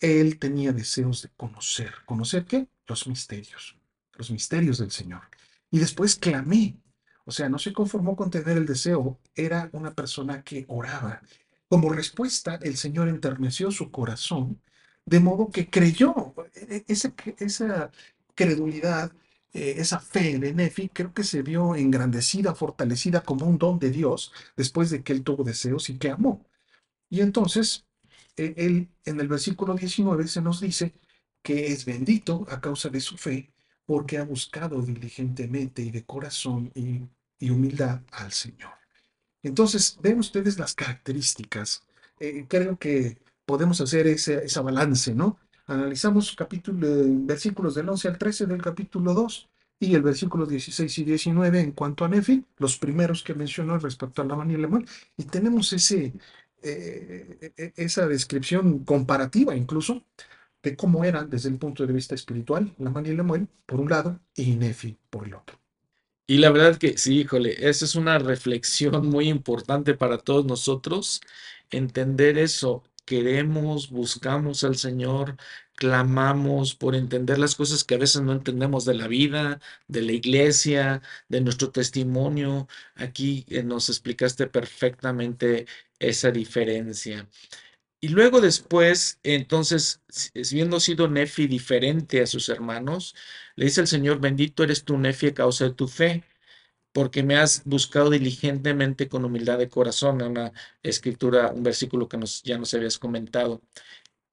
[0.00, 1.92] él tenía deseos de conocer.
[2.06, 2.68] ¿Conocer qué?
[2.86, 3.76] Los misterios,
[4.14, 5.22] los misterios del Señor.
[5.70, 6.76] Y después clamé.
[7.24, 11.22] O sea, no se conformó con tener el deseo, era una persona que oraba.
[11.68, 14.60] Como respuesta, el Señor enterneció su corazón,
[15.06, 16.34] de modo que creyó.
[16.54, 17.90] E, e, esa, esa
[18.34, 19.12] credulidad
[19.52, 23.90] eh, esa fe de Nefi creo que se vio engrandecida, fortalecida como un don de
[23.90, 26.46] Dios después de que él tuvo deseos y que amó.
[27.10, 27.86] Y entonces,
[28.36, 30.94] eh, él en el versículo 19 se nos dice
[31.42, 33.52] que es bendito a causa de su fe
[33.84, 37.02] porque ha buscado diligentemente y de corazón y,
[37.50, 38.70] humildad al Señor.
[39.42, 41.82] Entonces, ven ustedes las características.
[42.20, 45.40] Eh, creo que podemos hacer ese, esa balance, ¿no?
[45.72, 46.36] Analizamos
[47.26, 49.48] versículos del 11 al 13 del capítulo 2
[49.80, 54.20] y el versículo 16 y 19 en cuanto a Nefi, los primeros que mencionó respecto
[54.20, 56.12] a la y Lemuel, y tenemos ese,
[56.62, 60.04] eh, e, esa descripción comparativa incluso
[60.62, 64.20] de cómo eran desde el punto de vista espiritual la y Lemuel por un lado
[64.36, 65.58] y Nefi por el otro.
[66.26, 71.22] Y la verdad que sí, híjole, esa es una reflexión muy importante para todos nosotros,
[71.70, 75.36] entender eso, queremos, buscamos al Señor,
[75.74, 80.12] clamamos por entender las cosas que a veces no entendemos de la vida, de la
[80.12, 82.68] iglesia, de nuestro testimonio.
[82.94, 85.66] Aquí eh, nos explicaste perfectamente
[85.98, 87.28] esa diferencia.
[88.00, 90.02] Y luego después, entonces,
[90.34, 93.14] habiendo sido Nefi diferente a sus hermanos,
[93.56, 96.24] le dice el Señor, bendito eres tú, Nefi, a causa de tu fe
[96.92, 100.52] porque me has buscado diligentemente con humildad de corazón, una
[100.82, 103.62] escritura, un versículo que nos, ya nos habías comentado.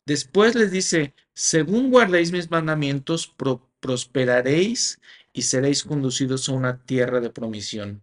[0.05, 3.33] Después les dice, según guardéis mis mandamientos,
[3.79, 4.99] prosperaréis
[5.33, 8.01] y seréis conducidos a una tierra de promisión.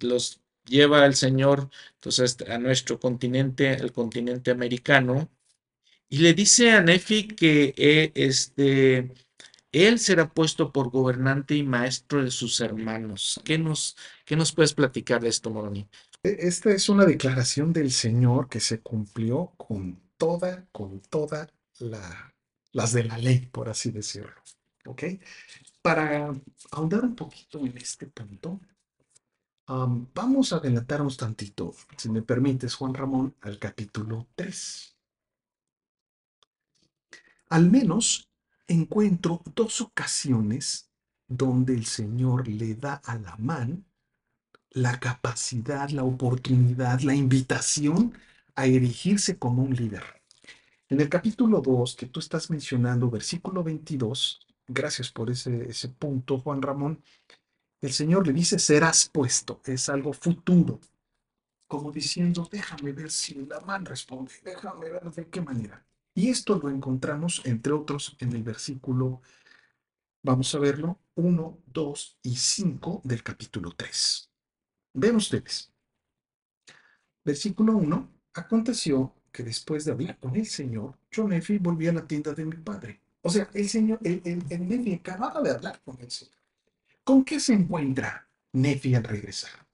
[0.00, 5.28] Los lleva el Señor entonces a nuestro continente, el continente americano,
[6.08, 9.10] y le dice a Nefi que eh, este,
[9.74, 13.40] él será puesto por gobernante y maestro de sus hermanos.
[13.44, 15.88] ¿Qué nos, qué nos puedes platicar de esto, Moroni?
[16.22, 21.48] E, esta es una declaración del Señor que se cumplió con toda, con toda
[21.80, 22.34] la,
[22.72, 24.40] las de la ley, por así decirlo.
[24.86, 25.02] ¿Ok?
[25.82, 26.32] Para
[26.70, 28.60] ahondar un poquito en este punto,
[29.66, 34.96] vamos a adelantarnos tantito, si me permites, Juan Ramón, al capítulo 3.
[37.50, 38.28] Al menos
[38.66, 40.90] encuentro dos ocasiones
[41.26, 43.84] donde el Señor le da a la man
[44.70, 48.12] la capacidad, la oportunidad, la invitación
[48.56, 50.02] a erigirse como un líder.
[50.88, 56.38] En el capítulo 2 que tú estás mencionando, versículo 22, gracias por ese, ese punto,
[56.38, 57.02] Juan Ramón,
[57.80, 60.80] el Señor le dice, serás puesto, es algo futuro,
[61.66, 65.84] como diciendo, déjame ver si la man responde, déjame ver de qué manera.
[66.14, 69.20] Y esto lo encontramos, entre otros, en el versículo,
[70.22, 74.30] vamos a verlo, 1, 2 y 5 del capítulo 3.
[74.94, 75.72] Ven ustedes.
[77.24, 78.10] Versículo 1.
[78.34, 82.44] Aconteció que después de hablar con el Señor, yo, Nefi, volví a la tienda de
[82.44, 83.00] mi padre.
[83.22, 86.34] O sea, el Señor, el, el, el Nefi acababa de hablar con el Señor.
[87.02, 89.66] ¿Con qué se encuentra Nefi al regresar?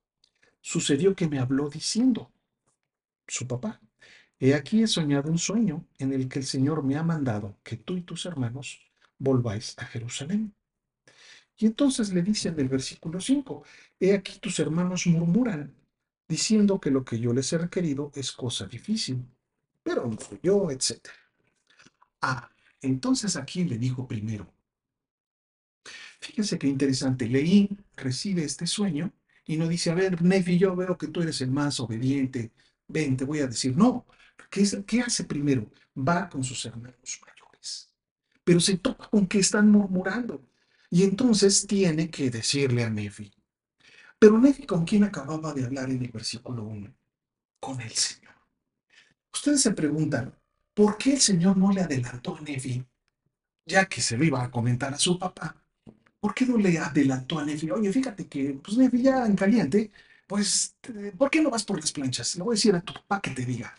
[0.63, 2.31] Sucedió que me habló diciendo,
[3.27, 3.81] su papá,
[4.41, 7.77] he aquí he soñado un sueño en el que el Señor me ha mandado que
[7.77, 8.81] tú y tus hermanos
[9.19, 10.55] volváis a Jerusalén.
[11.59, 13.63] Y entonces le dice en el versículo 5,
[14.01, 15.75] he aquí tus hermanos murmuran,
[16.27, 19.27] diciendo que lo que yo les he requerido es cosa difícil,
[19.83, 21.11] pero no soy yo, etc.
[22.23, 24.51] Ah, entonces aquí le dijo primero,
[26.19, 29.13] fíjense qué interesante, leí, recibe este sueño
[29.45, 32.53] y no dice, a ver, Nefi, yo veo que tú eres el más obediente,
[32.89, 34.07] ven, te voy a decir, no,
[34.49, 35.71] ¿qué, hace primero?
[35.97, 37.93] Va con sus hermanos mayores,
[38.45, 40.47] pero se toca con que están murmurando
[40.91, 43.33] y entonces tiene que decirle a Nefi.
[44.19, 46.95] Pero Nefi, ¿con quién acababa de hablar en el versículo 1?
[47.59, 48.35] Con el Señor.
[49.33, 50.35] Ustedes se preguntan,
[50.75, 52.85] ¿por qué el Señor no le adelantó a Nefi?
[53.67, 55.57] Ya que se lo iba a comentar a su papá.
[56.19, 57.71] ¿Por qué no le adelantó a Nefi?
[57.71, 59.91] Oye, fíjate que, pues Nefi ya en caliente,
[60.27, 60.77] pues,
[61.17, 62.37] ¿por qué no vas por las planchas?
[62.37, 63.75] Le voy a decir a tu papá que te diga.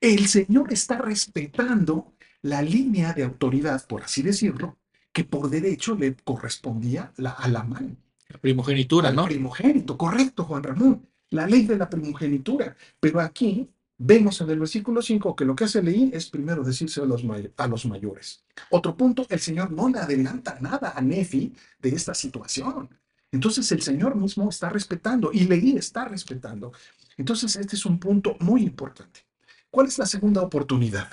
[0.00, 4.78] El Señor está respetando la línea de autoridad, por así decirlo,
[5.12, 7.96] que por derecho le correspondía la, a la mano.
[8.28, 9.26] La primogenitura, ¿no?
[9.26, 11.06] Primogénito, correcto, Juan Ramón.
[11.30, 12.76] La ley de la primogenitura.
[12.98, 17.02] Pero aquí vemos en el versículo 5 que lo que hace Leí es primero decirse
[17.02, 17.22] a los,
[17.56, 18.42] a los mayores.
[18.70, 22.88] Otro punto, el Señor no le adelanta nada a Nefi de esta situación.
[23.32, 26.72] Entonces el Señor mismo está respetando y Leí está respetando.
[27.18, 29.29] Entonces este es un punto muy importante.
[29.70, 31.08] ¿Cuál es la segunda oportunidad?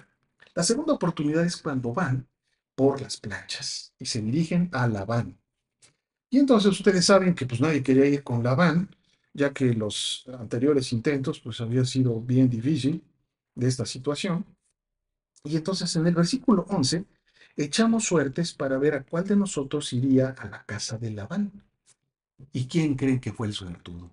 [0.56, 2.28] La segunda oportunidad es cuando van
[2.74, 5.38] por las planchas y se dirigen a Labán.
[6.30, 8.96] Y entonces ustedes saben que pues nadie quería ir con Labán,
[9.34, 13.04] ya que los anteriores intentos pues había sido bien difícil
[13.54, 14.44] de esta situación.
[15.44, 17.06] Y entonces en el versículo 11
[17.56, 21.52] echamos suertes para ver a cuál de nosotros iría a la casa de Labán.
[22.52, 24.10] ¿Y quién creen que fue el suertudo?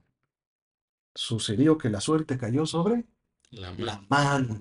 [1.15, 3.07] Sucedió que la suerte cayó sobre
[3.55, 4.61] La la mano.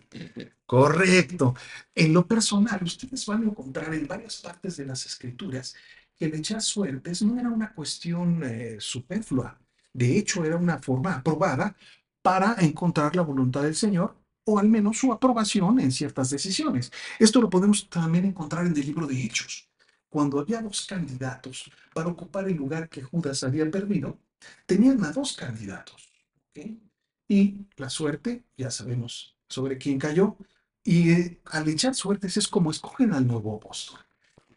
[0.65, 1.55] Correcto.
[1.95, 5.75] En lo personal, ustedes van a encontrar en varias partes de las escrituras
[6.15, 9.59] que el echar suertes no era una cuestión eh, superflua.
[9.91, 11.75] De hecho, era una forma aprobada
[12.21, 14.15] para encontrar la voluntad del Señor
[14.45, 16.91] o al menos su aprobación en ciertas decisiones.
[17.19, 19.69] Esto lo podemos también encontrar en el libro de Hechos.
[20.09, 24.19] Cuando había dos candidatos para ocupar el lugar que Judas había perdido,
[24.65, 26.09] tenían a dos candidatos.
[26.49, 26.92] ¿ok?
[27.33, 30.37] Y la suerte, ya sabemos sobre quién cayó,
[30.83, 33.99] y eh, al echar suertes es como escogen al nuevo apóstol.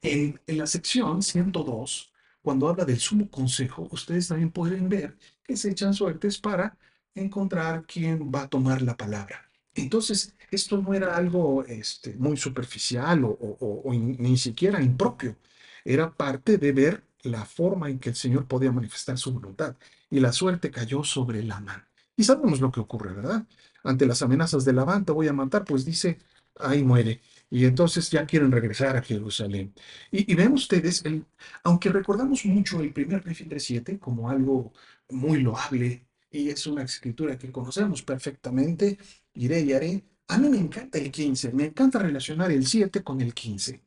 [0.03, 2.13] En, la sección 102,
[2.43, 6.77] cuando habla del sumo consejo, ustedes también pueden ver que se echan suertes para
[7.15, 9.51] encontrar quién va a tomar la palabra.
[9.75, 15.37] Entonces, esto no era algo este, muy superficial o, o- o- ni siquiera impropio.
[15.85, 19.77] Era parte de ver la forma en que el Señor podía manifestar su voluntad.
[20.11, 21.85] Y la suerte cayó sobre la mano.
[22.17, 23.47] Y sabemos lo que ocurre, ¿verdad?
[23.85, 26.19] Ante las amenazas de Labán, te voy a matar, pues dice,
[26.59, 27.21] ahí muere.
[27.51, 29.75] Y entonces ya quieren regresar a Jerusalén.
[30.11, 31.27] Y, y ven ustedes, el,
[31.63, 34.73] aunque recordamos mucho el primer Nefi 3.7 como algo
[35.11, 38.99] muy loable, y es una escritura que conocemos perfectamente,
[39.35, 43.21] iré y haré, a mí me encanta el 15, me encanta relacionar el 7 con
[43.21, 43.83] el 15.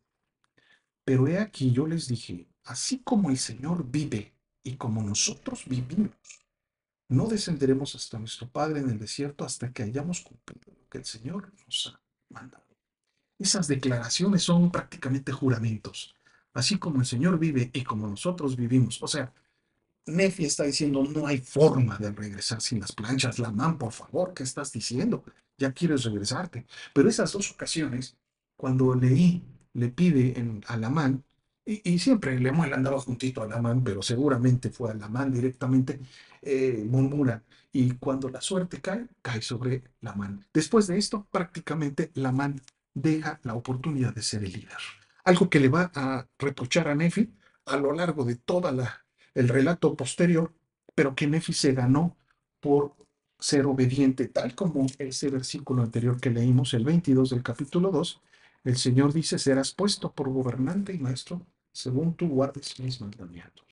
[1.04, 6.12] Pero he aquí, yo les dije, así como el Señor vive y como nosotros vivimos,
[7.10, 11.06] no descenderemos hasta nuestro Padre en el desierto hasta que hayamos cumplido lo que el
[11.06, 12.00] Señor nos ha
[12.30, 12.66] mandado.
[13.38, 16.16] Esas declaraciones son prácticamente juramentos.
[16.54, 19.02] Así como el Señor vive y como nosotros vivimos.
[19.02, 19.34] O sea,
[20.06, 23.40] Nefi está diciendo, no hay forma de regresar sin las planchas.
[23.40, 25.24] Lamán, por favor, ¿qué estás diciendo?
[25.58, 26.66] Ya quieres regresarte.
[26.94, 28.18] Pero esas dos ocasiones,
[28.56, 29.44] cuando leí,
[29.74, 31.24] le pide en, a Lamán,
[31.84, 36.00] y, siempre Lemuel andaba juntito a Lamán, pero seguramente fue a Lamán directamente,
[36.42, 37.44] eh, murmura.
[37.72, 40.46] Y cuando la suerte cae, cae sobre Lamán.
[40.52, 42.60] Después de esto, prácticamente Lamán
[42.96, 44.78] deja la oportunidad de ser el líder.
[45.24, 47.32] Algo que le va a reprochar a Nefi
[47.66, 49.06] a lo largo de toda la
[49.36, 50.54] el relato posterior,
[50.96, 52.18] pero que Nefi se ganó
[52.60, 52.96] por
[53.40, 58.22] ser obediente, tal como ese versículo anterior que leímos, el 22 del capítulo 2,
[58.66, 61.46] El Señor dice, serás puesto por gobernante y maestro
[61.82, 63.66] según tú guardes mis mandamientos.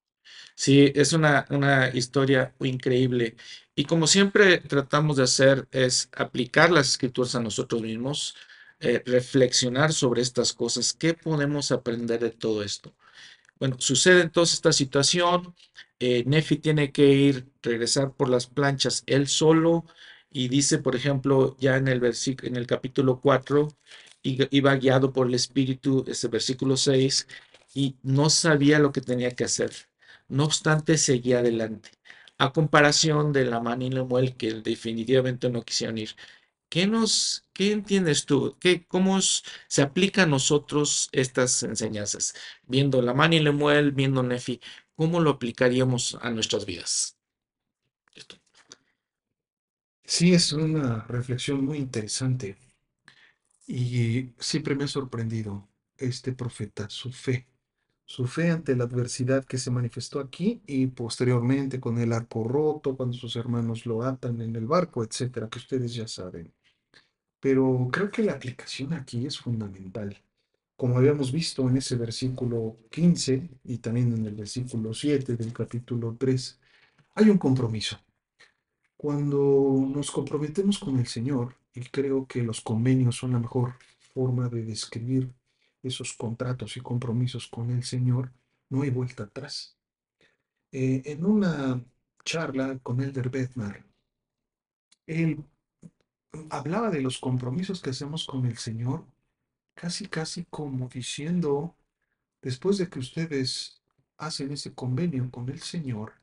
[0.56, 3.36] Sí, es una, una historia increíble.
[3.76, 8.36] Y como siempre tratamos de hacer es aplicar las escrituras a nosotros mismos,
[8.80, 10.94] eh, reflexionar sobre estas cosas.
[10.94, 12.96] ¿Qué podemos aprender de todo esto?
[13.60, 15.56] Bueno, sucede entonces esta situación.
[16.00, 16.26] eh,
[16.62, 19.86] tiene que ir, regresar por las planchas él solo.
[20.32, 23.70] Y dice, por ejemplo, ya en el versículo, en el capítulo 4,
[24.22, 27.28] y- iba guiado por el Espíritu, ese versículo 6,
[27.78, 29.72] y no sabía lo que tenía que hacer.
[30.28, 31.92] No obstante, seguía adelante.
[32.40, 36.16] A comparación de la y Lemuel, que definitivamente no quisieron ir.
[36.70, 38.58] ¿Qué nos, qué entiendes tú?
[38.60, 42.34] ¿Qué, cómo se aplica a nosotros estas enseñanzas?
[42.66, 44.60] Viendo la y Lemuel, viendo Nefi,
[44.96, 47.16] ¿cómo lo aplicaríamos a nuestras vidas?
[50.04, 52.58] Sí, es una reflexión muy interesante
[53.68, 57.48] y siempre me ha sorprendido este profeta, su fe,
[58.08, 62.96] su fe ante la adversidad que se manifestó aquí y posteriormente con el arco roto,
[62.96, 66.54] cuando sus hermanos lo atan en el barco, etcétera, que ustedes ya saben.
[67.42, 70.18] Pero creo que la aplicación aquí es fundamental.
[70.78, 76.16] Como habíamos visto en ese versículo 15 y también en el versículo 7 del capítulo
[76.18, 76.60] 3,
[77.16, 78.00] hay un compromiso.
[78.96, 83.74] Cuando nos comprometemos con el Señor, y creo que los convenios son la mejor
[84.14, 85.30] forma de describir
[85.88, 88.32] esos contratos y compromisos con el Señor,
[88.70, 89.78] no hay vuelta atrás.
[90.72, 91.84] Eh, en una
[92.24, 93.86] charla con Elder Bednar,
[95.06, 95.44] él
[96.50, 99.06] hablaba de los compromisos que hacemos con el Señor,
[99.74, 101.76] casi, casi como diciendo,
[102.42, 103.82] después de que ustedes
[104.18, 106.14] hacen ese convenio con el Señor,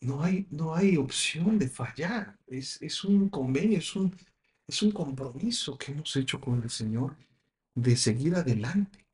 [0.00, 2.36] no hay, no hay opción de fallar.
[2.46, 4.14] Es, es un convenio, es un,
[4.66, 7.16] es un compromiso que hemos hecho con el Señor
[7.74, 9.06] de seguir adelante,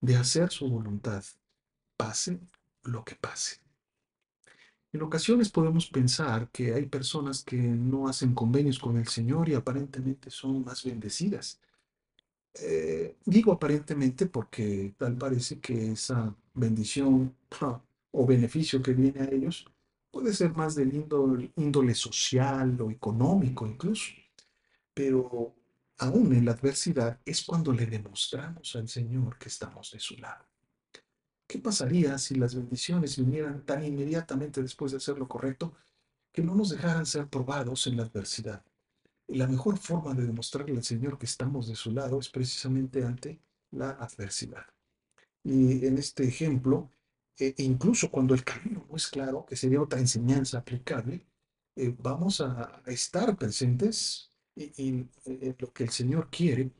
[0.00, 1.24] de hacer su voluntad,
[1.96, 2.38] pase
[2.84, 3.60] lo que pase.
[4.92, 9.54] En ocasiones podemos pensar que hay personas que no hacen convenios con el Señor y
[9.54, 11.60] aparentemente son más bendecidas.
[12.54, 17.34] Eh, digo aparentemente porque tal parece que esa bendición
[18.12, 19.66] o beneficio que viene a ellos
[20.10, 20.94] puede ser más del
[21.56, 24.12] índole social o económico incluso,
[24.94, 25.54] pero
[25.98, 30.44] aún en la adversidad es cuando le demostramos al Señor que estamos de su lado.
[31.46, 35.74] ¿Qué pasaría si las bendiciones vinieran tan inmediatamente después de hacer lo correcto
[36.32, 38.64] que no nos dejaran ser probados en la adversidad?
[39.28, 43.40] La mejor forma de demostrarle al Señor que estamos de su lado es precisamente ante
[43.70, 44.66] la adversidad.
[45.42, 46.90] Y en este ejemplo,
[47.38, 51.26] eh, incluso cuando el camino no es claro, que sería otra enseñanza aplicable,
[51.76, 56.70] eh, vamos a estar presentes y- eh, lo que el Señor quiere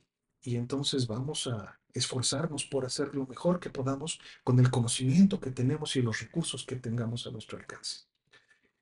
[0.43, 5.51] y entonces vamos a esforzarnos por hacer lo mejor que podamos con el conocimiento que
[5.51, 8.07] tenemos y los recursos que tengamos a nuestro alcance.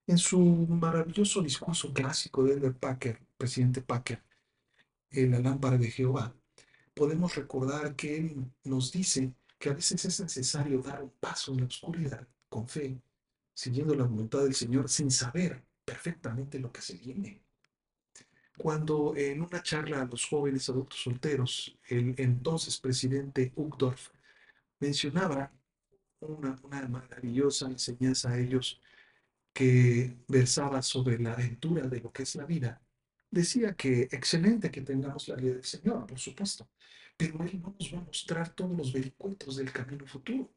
[0.07, 4.22] En su maravilloso discurso clásico de Elder Packer, presidente Packer,
[5.11, 6.34] en la lámpara de Jehová,
[6.95, 11.61] podemos recordar que él nos dice que a veces es necesario dar un paso en
[11.61, 13.01] la oscuridad con fe,
[13.55, 17.43] siguiendo la voluntad del Señor sin saber perfectamente lo que se viene.
[18.57, 24.11] Cuando en una charla a los jóvenes adultos solteros, el entonces presidente Uchtdorf
[24.78, 25.52] mencionaba
[26.20, 26.57] una,
[26.88, 28.80] maravillosa enseñanza a ellos
[29.52, 32.80] que versaba sobre la aventura de lo que es la vida,
[33.30, 36.68] decía que excelente que tengamos la guía del Señor, por supuesto,
[37.16, 40.50] pero Él no nos va a mostrar todos los vericuetos del camino futuro.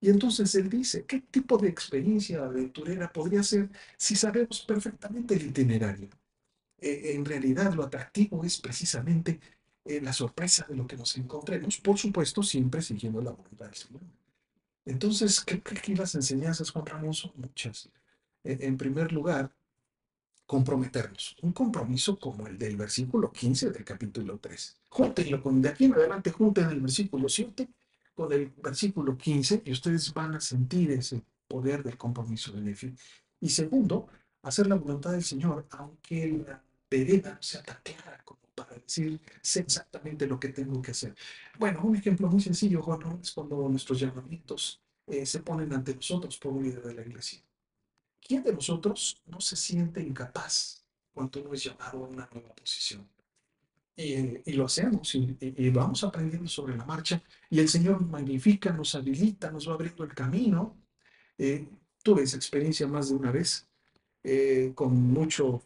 [0.00, 5.46] Y entonces Él dice, ¿qué tipo de experiencia aventurera podría ser si sabemos perfectamente el
[5.48, 6.08] itinerario?
[6.80, 9.40] Eh, en realidad lo atractivo es precisamente
[9.84, 13.74] eh, la sorpresa de lo que nos encontremos, por supuesto, siempre siguiendo la voluntad del
[13.74, 14.02] Señor.
[14.84, 17.90] Entonces, creo que aquí las enseñanzas, Juan Ramón, son muchas.
[18.44, 19.54] Eh, En primer lugar,
[20.46, 21.36] comprometernos.
[21.42, 24.80] Un compromiso como el del versículo 15 del capítulo 3.
[24.88, 27.68] Júntenlo con, de aquí en adelante, junten el versículo 7
[28.14, 32.94] con el versículo 15 y ustedes van a sentir ese poder del compromiso de Nefi.
[33.40, 34.08] Y segundo,
[34.42, 39.20] hacer la voluntad del Señor, aunque la vereda no sea tan clara como para decir,
[39.42, 41.14] sé exactamente lo que tengo que hacer.
[41.58, 46.36] Bueno, un ejemplo muy sencillo, Juan, es cuando nuestros llamamientos eh, se ponen ante nosotros
[46.38, 47.40] por un líder de la iglesia.
[48.20, 53.08] ¿Quién de nosotros no se siente incapaz cuando uno es llamado a una nueva posición?
[53.96, 57.68] Y, eh, y lo hacemos y, y- y vamos aprendiendo sobre la marcha y el
[57.68, 60.76] Señor magnifica, nos habilita, nos va abriendo el camino.
[61.38, 61.68] Eh,
[62.02, 63.68] tuve esa experiencia más de una vez,
[64.24, 65.62] eh, con mucho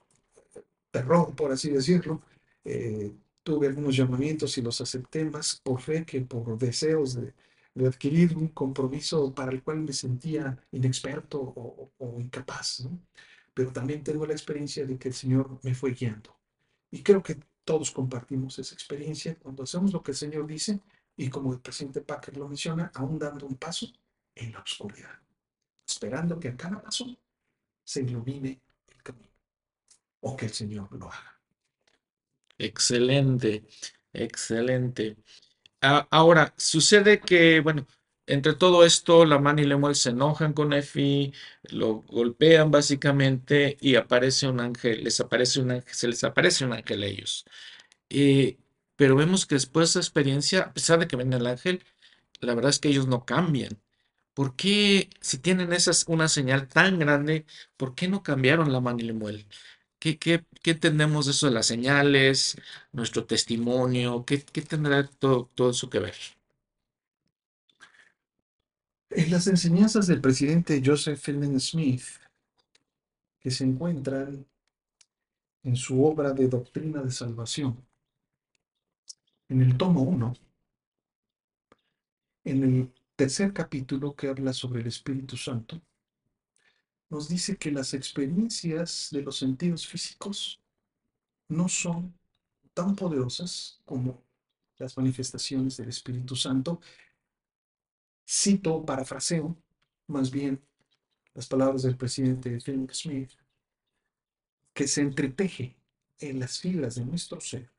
[0.95, 2.23] terror, por así decirlo.
[2.65, 7.35] Eh, tuve algunos llamamientos y los acepté más por fe que por deseos de,
[7.75, 13.01] de adquirir un compromiso para el cual me sentía inexperto o, o incapaz, ¿no?
[13.53, 16.37] Pero también tengo la experiencia de que el Señor me fue guiando.
[16.91, 20.81] Y creo que todos compartimos esa experiencia cuando hacemos lo que el Señor dice
[21.17, 23.87] y como el presidente Packer lo menciona, aún dando un paso
[24.35, 25.19] en la oscuridad,
[25.87, 27.07] esperando que a cada paso
[27.85, 28.61] se ilumine
[30.29, 31.33] o que el Señor lo haga.
[32.59, 33.65] Excelente,
[34.13, 35.17] excelente.
[35.83, 37.87] Ah, ahora, sucede que, bueno,
[38.27, 41.33] entre todo esto, la man y Lemuel se enojan con Efi,
[41.65, 46.75] lo golpean básicamente y aparece un ángel, les aparece un ángel, se les aparece un
[46.75, 47.45] ángel a ellos.
[48.11, 48.59] Eh,
[48.97, 51.85] pero vemos que después de esa experiencia, a pesar de que ven el ángel,
[52.41, 53.81] la verdad es que ellos no cambian.
[54.35, 57.47] ¿Por qué, si tienen esas, una señal tan grande,
[57.77, 59.47] por qué no cambiaron la man y Lemuel?
[60.05, 62.59] ¿Qué, qué, qué entendemos de eso de las señales,
[62.93, 64.23] nuestro testimonio?
[64.27, 66.15] ¿Qué, qué tendrá todo, todo eso que ver?
[69.09, 72.05] En las enseñanzas del presidente Joseph Fielding Smith,
[73.41, 74.47] que se encuentran
[75.63, 77.83] en su obra de Doctrina de Salvación,
[79.49, 80.35] en el tomo 1,
[82.45, 85.81] en el tercer capítulo que habla sobre el Espíritu Santo,
[87.15, 90.61] nos dice que las experiencias de los sentidos físicos
[91.47, 92.13] no son
[92.73, 94.21] tan poderosas como
[94.79, 96.81] las manifestaciones del Espíritu Santo.
[98.29, 99.57] Cito, parafraseo,
[100.09, 100.61] más bien
[101.35, 103.31] las palabras del presidente Philip Smith,
[104.73, 105.77] que se entreteje
[106.19, 107.71] en las fibras de nuestro ser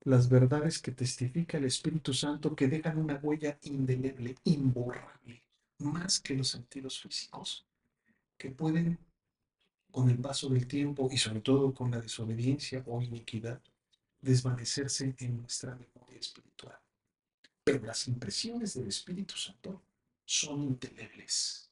[0.00, 5.44] las verdades que testifica el Espíritu Santo que dejan una huella indeleble, imborrable,
[5.78, 7.69] más que los sentidos físicos,
[8.40, 8.98] que pueden,
[9.92, 13.60] con el paso del tiempo y sobre todo con la desobediencia o iniquidad,
[14.20, 16.78] desvanecerse en nuestra memoria espiritual.
[17.62, 19.82] Pero las impresiones del Espíritu Santo
[20.24, 21.70] son indelebles.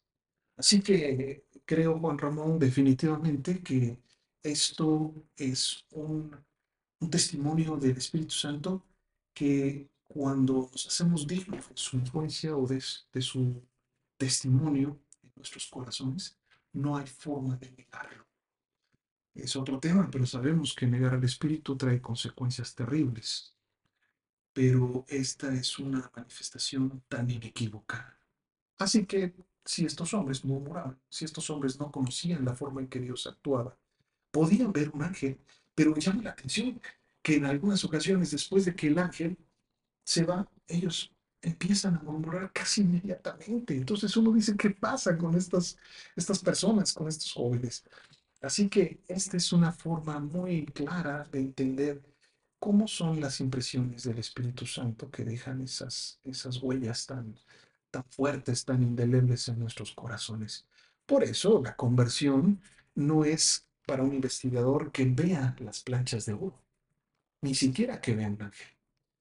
[0.57, 3.99] Así que creo, Juan Ramón, definitivamente que
[4.43, 6.37] esto es un,
[7.01, 8.85] un testimonio del Espíritu Santo
[9.33, 13.63] que cuando nos hacemos dignos de su influencia o de, de su
[14.19, 16.38] testimonio en nuestros corazones,
[16.79, 18.25] no hay forma de negarlo.
[19.35, 23.55] Es otro tema, pero sabemos que negar al Espíritu trae consecuencias terribles.
[24.53, 28.19] Pero esta es una manifestación tan inequívoca.
[28.79, 33.01] Así que si estos hombres murmuraban, si estos hombres no conocían la forma en que
[33.01, 33.77] Dios actuaba,
[34.31, 35.39] podían ver un ángel,
[35.75, 36.81] pero llama la atención
[37.23, 39.37] que en algunas ocasiones, después de que el ángel
[40.05, 41.13] se va, ellos
[41.43, 43.77] empiezan a murmurar casi inmediatamente.
[43.77, 45.77] Entonces uno dice, ¿qué pasa con estas,
[46.17, 47.85] estas personas, con estos jóvenes?
[48.41, 52.03] Así que esta es una forma muy clara de entender
[52.59, 57.37] cómo son las impresiones del Espíritu Santo que dejan esas, esas huellas tan,
[57.91, 60.67] tan fuertes, tan indelebles en nuestros corazones.
[61.07, 62.61] Por eso la conversión
[62.95, 66.61] no es para un investigador que vea las planchas de oro,
[67.43, 68.78] ni siquiera que vea un ángel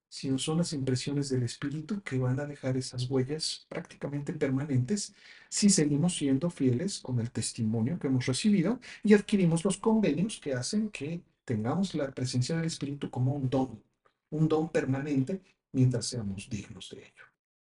[0.09, 5.13] sino son las impresiones del espíritu que van a dejar esas huellas prácticamente permanentes
[5.49, 10.53] si seguimos siendo fieles con el testimonio que hemos recibido y adquirimos los convenios que
[10.53, 13.81] hacen que tengamos la presencia del espíritu como un don,
[14.29, 15.41] un don permanente
[15.71, 17.23] mientras seamos dignos de ello.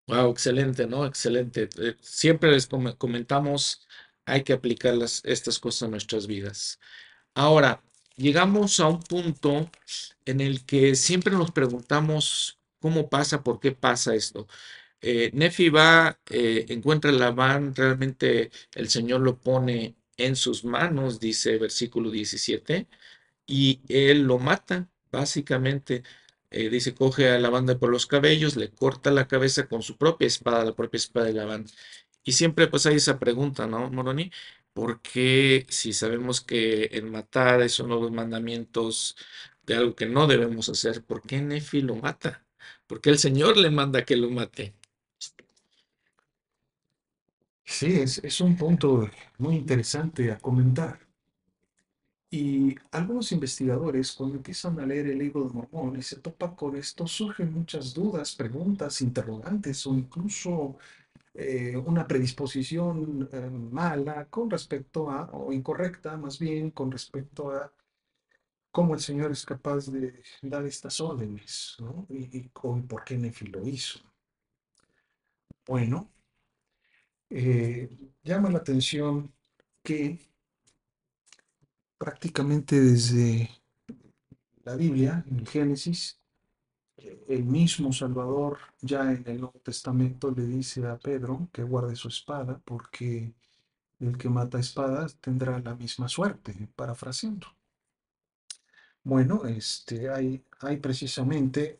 [0.07, 1.05] Wow, excelente, ¿no?
[1.05, 1.67] Excelente.
[1.79, 2.67] Eh, siempre les
[2.97, 3.87] comentamos,
[4.25, 6.79] hay que aplicar las, estas cosas a nuestras vidas.
[7.33, 7.83] Ahora,
[8.15, 9.69] llegamos a un punto
[10.25, 14.47] en el que siempre nos preguntamos cómo pasa, por qué pasa esto.
[15.01, 21.19] Eh, Nefi va, eh, encuentra la van, realmente el Señor lo pone en sus manos,
[21.19, 22.87] dice versículo 17,
[23.47, 26.03] y él lo mata, básicamente.
[26.51, 29.97] Eh, dice, coge a la banda por los cabellos, le corta la cabeza con su
[29.97, 31.71] propia espada, la propia espada de la banda.
[32.23, 34.31] Y siempre pues hay esa pregunta, ¿no, Moroni?
[34.75, 39.15] Porque si sabemos que el matar es uno de los mandamientos
[39.65, 42.45] de algo que no debemos hacer, ¿por qué Nefi lo mata?
[42.87, 44.75] ¿Por qué el Señor le manda que lo mate?
[47.65, 49.07] Sí, es, es un punto
[49.37, 50.99] muy interesante a comentar.
[52.29, 56.75] Y algunos investigadores, cuando empiezan a leer el libro de Mormón y se topan con
[56.75, 60.77] esto, surgen muchas dudas, preguntas, interrogantes o incluso
[61.37, 67.73] eh, una predisposición eh, mala con respecto a, o incorrecta más bien, con respecto a
[68.71, 72.07] cómo el Señor es capaz de dar estas órdenes, ¿no?
[72.09, 72.49] Y,
[72.87, 73.99] por qué Nefi lo hizo.
[75.65, 76.09] Bueno,
[77.29, 77.89] eh,
[78.23, 79.33] llama la atención
[79.83, 80.19] que
[81.97, 83.49] prácticamente desde
[84.63, 86.17] la Biblia, en Génesis,
[86.97, 92.07] el mismo Salvador ya en el Nuevo Testamento le dice a Pedro que guarde su
[92.07, 93.33] espada porque
[93.99, 97.47] el que mata espadas tendrá la misma suerte, parafraseando.
[99.03, 101.79] Bueno, este, hay, hay precisamente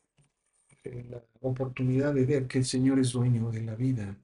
[0.84, 4.16] eh, la oportunidad de ver que el Señor es dueño de la vida,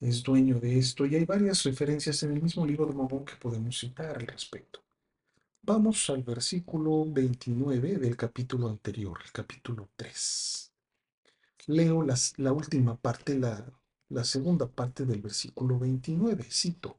[0.00, 3.34] es dueño de esto, y hay varias referencias en el mismo libro de Mormón que
[3.36, 4.80] podemos citar al respecto.
[5.68, 10.72] Vamos al versículo 29 del capítulo anterior, el capítulo 3.
[11.66, 13.70] Leo las, la última parte, la,
[14.08, 16.42] la segunda parte del versículo 29.
[16.44, 16.98] Cito,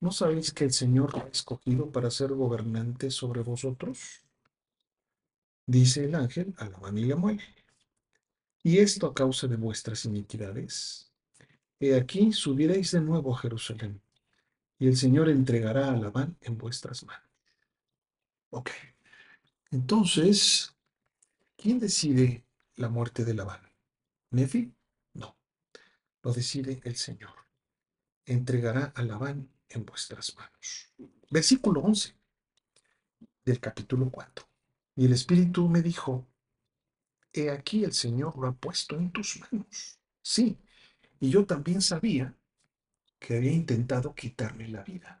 [0.00, 4.22] ¿no sabéis que el Señor ha escogido para ser gobernante sobre vosotros?
[5.66, 7.42] Dice el ángel a Labán y Lemuel.
[8.62, 11.12] Y esto a causa de vuestras iniquidades.
[11.78, 14.00] He aquí subiréis de nuevo a Jerusalén,
[14.78, 17.29] y el Señor entregará a Labán en vuestras manos.
[18.50, 18.70] Ok.
[19.70, 20.74] Entonces,
[21.56, 22.44] ¿quién decide
[22.76, 23.60] la muerte de Labán?
[24.30, 24.74] ¿Nefi?
[25.14, 25.36] No.
[26.22, 27.34] Lo decide el Señor.
[28.26, 30.92] Entregará a Labán en vuestras manos.
[31.30, 32.14] Versículo 11
[33.44, 34.46] del capítulo 4.
[34.96, 36.26] Y el Espíritu me dijo,
[37.32, 39.98] he aquí el Señor lo ha puesto en tus manos.
[40.22, 40.58] Sí,
[41.20, 42.34] y yo también sabía
[43.18, 45.19] que había intentado quitarme la vida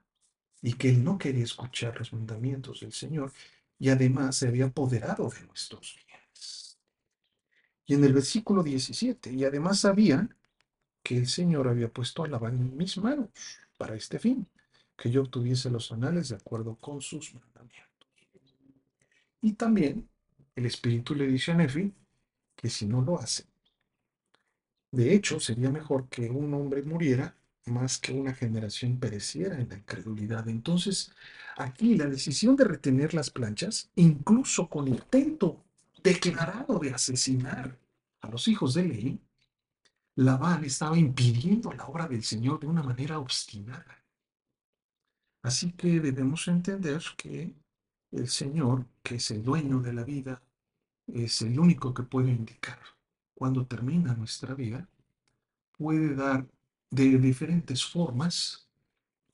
[0.62, 3.32] y que él no quería escuchar los mandamientos del Señor
[3.78, 6.78] y además se había apoderado de nuestros bienes.
[7.86, 10.28] Y en el versículo 17, y además sabía
[11.02, 13.30] que el Señor había puesto a Labán en mis manos
[13.78, 14.46] para este fin,
[14.96, 18.08] que yo obtuviese los anales de acuerdo con sus mandamientos.
[19.40, 20.08] Y también
[20.54, 21.92] el Espíritu le dice a Nefi
[22.54, 23.44] que si no lo hace,
[24.92, 27.34] de hecho sería mejor que un hombre muriera
[27.70, 30.48] más que una generación pereciera en la incredulidad.
[30.48, 31.12] Entonces,
[31.56, 35.64] aquí la decisión de retener las planchas, incluso con intento
[36.02, 37.78] declarado de asesinar
[38.20, 39.20] a los hijos de Leí,
[40.16, 44.04] Labán estaba impidiendo la obra del Señor de una manera obstinada.
[45.42, 47.54] Así que debemos entender que
[48.10, 50.42] el Señor, que es el dueño de la vida,
[51.06, 52.78] es el único que puede indicar
[53.34, 54.86] cuando termina nuestra vida,
[55.78, 56.46] puede dar
[56.90, 58.68] de diferentes formas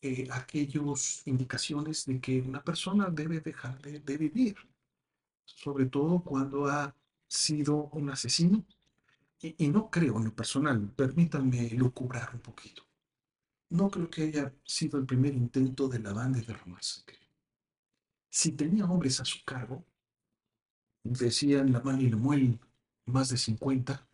[0.02, 4.56] eh, aquellas indicaciones de que una persona debe dejar de, de vivir,
[5.44, 6.94] sobre todo cuando ha
[7.26, 8.64] sido un asesino.
[9.40, 12.82] Y, y, no creo en lo personal, permítanme lucubrar un poquito.
[13.70, 16.46] No creo que haya sido el primer intento de la banda de
[16.80, 17.18] sangre.
[18.30, 19.84] Si tenía hombres a su cargo,
[21.02, 22.60] decían la mano y Lemuel,
[23.06, 24.06] más de 50,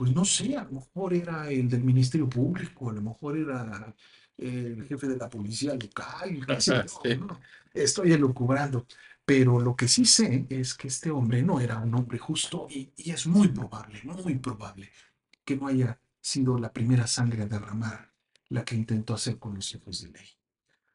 [0.00, 3.94] pues no sé, a lo mejor era el del Ministerio Público, a lo mejor era
[4.38, 6.72] el jefe de la policía local, sí.
[7.18, 7.38] ¿no?
[7.74, 8.86] estoy elucubrando,
[9.26, 12.90] pero lo que sí sé es que este hombre no era un hombre justo y,
[12.96, 14.88] y, es muy probable, muy probable
[15.44, 18.10] que no haya sido la primera sangre a derramar
[18.48, 20.28] la que intentó hacer con los hijos de ley.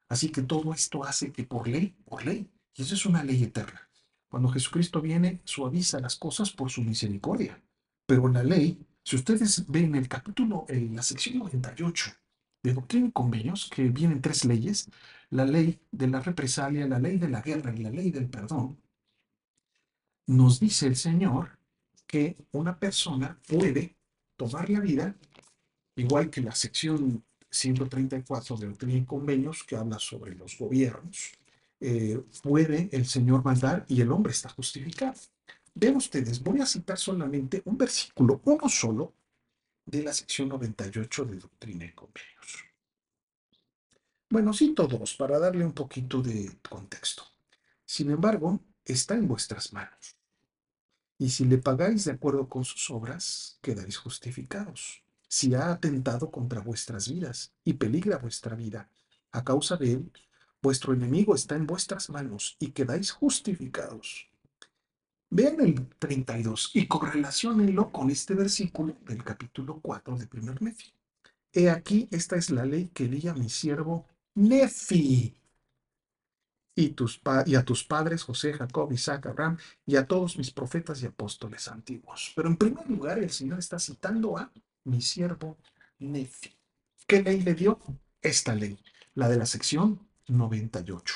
[0.09, 3.43] Así que todo esto hace que por ley, por ley, y eso es una ley
[3.43, 3.87] eterna.
[4.29, 7.61] Cuando Jesucristo viene, suaviza las cosas por su misericordia,
[8.07, 12.11] pero la ley si ustedes ven el capítulo, en la sección 98
[12.63, 14.89] de Doctrina y Convenios, que vienen tres leyes,
[15.29, 18.81] la ley de la represalia, la ley de la guerra y la ley del perdón,
[20.25, 21.59] nos dice el Señor
[22.07, 23.95] que una persona puede
[24.35, 25.15] tomar la vida,
[25.95, 31.31] igual que la sección 134 de Doctrina y Convenios, que habla sobre los gobiernos,
[31.79, 35.19] eh, puede el Señor mandar y el hombre está justificado.
[35.77, 39.13] Vean ustedes, voy a citar solamente un versículo, uno solo,
[39.85, 42.63] de la sección 98 de Doctrina y Convenios.
[44.29, 47.23] Bueno, cito dos para darle un poquito de contexto.
[47.85, 50.15] Sin embargo, está en vuestras manos.
[51.17, 55.03] Y si le pagáis de acuerdo con sus obras, quedaréis justificados.
[55.27, 58.89] Si ha atentado contra vuestras vidas y peligra vuestra vida,
[59.31, 60.11] a causa de él,
[60.61, 64.29] vuestro enemigo está en vuestras manos y quedáis justificados.
[65.29, 70.93] Vean el 32 y correlacionenlo con este versículo del capítulo 4 de primer Nefi.
[71.51, 74.05] He aquí, esta es la ley que di a mi siervo
[74.35, 75.33] Nefi.
[76.77, 81.01] Y, tus y a tus padres, José, Jacob, Isaac, Abraham, y a todos mis profetas
[81.01, 82.33] y apóstoles antiguos.
[82.35, 84.51] Pero en primer lugar, el Señor está citando a
[84.83, 85.57] mi siervo
[85.99, 86.53] Nefi.
[87.07, 87.79] ¿Qué ley le dio?
[88.21, 88.77] Esta ley,
[89.13, 91.15] la de la sección 98.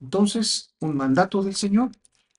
[0.00, 1.90] Entonces, un mandato del Señor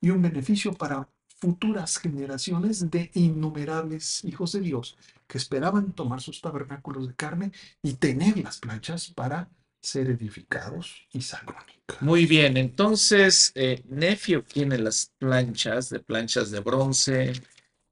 [0.03, 4.97] y un beneficio para futuras generaciones de innumerables hijos de Dios
[5.27, 9.49] que esperaban tomar sus tabernáculos de carne y tener las planchas para
[9.81, 11.95] ser edificados y salónica.
[12.01, 17.33] Muy bien, entonces eh, Nefi obtiene las planchas de planchas de bronce,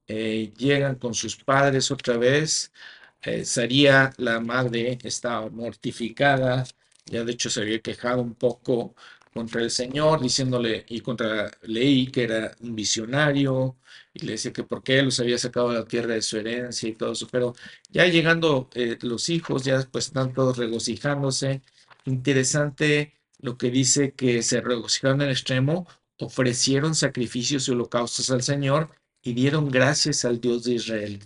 [0.05, 2.73] eh, llegan con sus padres otra vez.
[3.21, 6.65] Eh, Saría, la madre, estaba mortificada,
[7.05, 8.95] ya de hecho se había quejado un poco
[9.33, 13.77] contra el Señor, diciéndole, y contra Leí, que era un visionario,
[14.13, 16.89] y le decía que por qué los había sacado de la tierra de su herencia
[16.89, 17.53] y todo eso, pero
[17.89, 21.61] ya llegando eh, los hijos, ya pues están todos regocijándose.
[22.05, 25.87] Interesante lo que dice que se regocijaron en extremo,
[26.19, 28.89] ofrecieron sacrificios y holocaustos al Señor
[29.21, 31.19] y dieron gracias al Dios de Israel.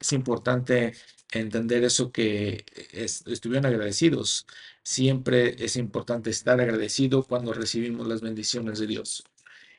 [0.00, 0.94] Es importante
[1.32, 4.46] entender eso que es- estuvieron agradecidos.
[4.82, 9.24] Siempre es importante estar agradecido cuando recibimos las bendiciones de Dios.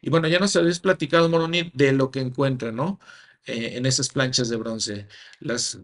[0.01, 2.99] Y bueno, ya nos habéis platicado, Moroni, de lo que encuentra, ¿no?
[3.45, 5.07] Eh, en esas planchas de bronce.
[5.39, 5.79] Las,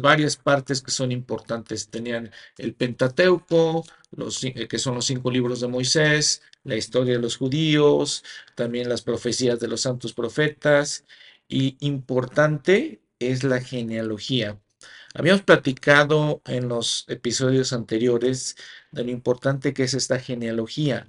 [0.00, 1.88] varias partes que son importantes.
[1.90, 7.20] Tenían el Pentateuco, los, eh, que son los cinco libros de Moisés, la historia de
[7.20, 11.04] los judíos, también las profecías de los santos profetas.
[11.48, 14.61] Y importante es la genealogía.
[15.14, 18.56] Habíamos platicado en los episodios anteriores
[18.90, 21.06] de lo importante que es esta genealogía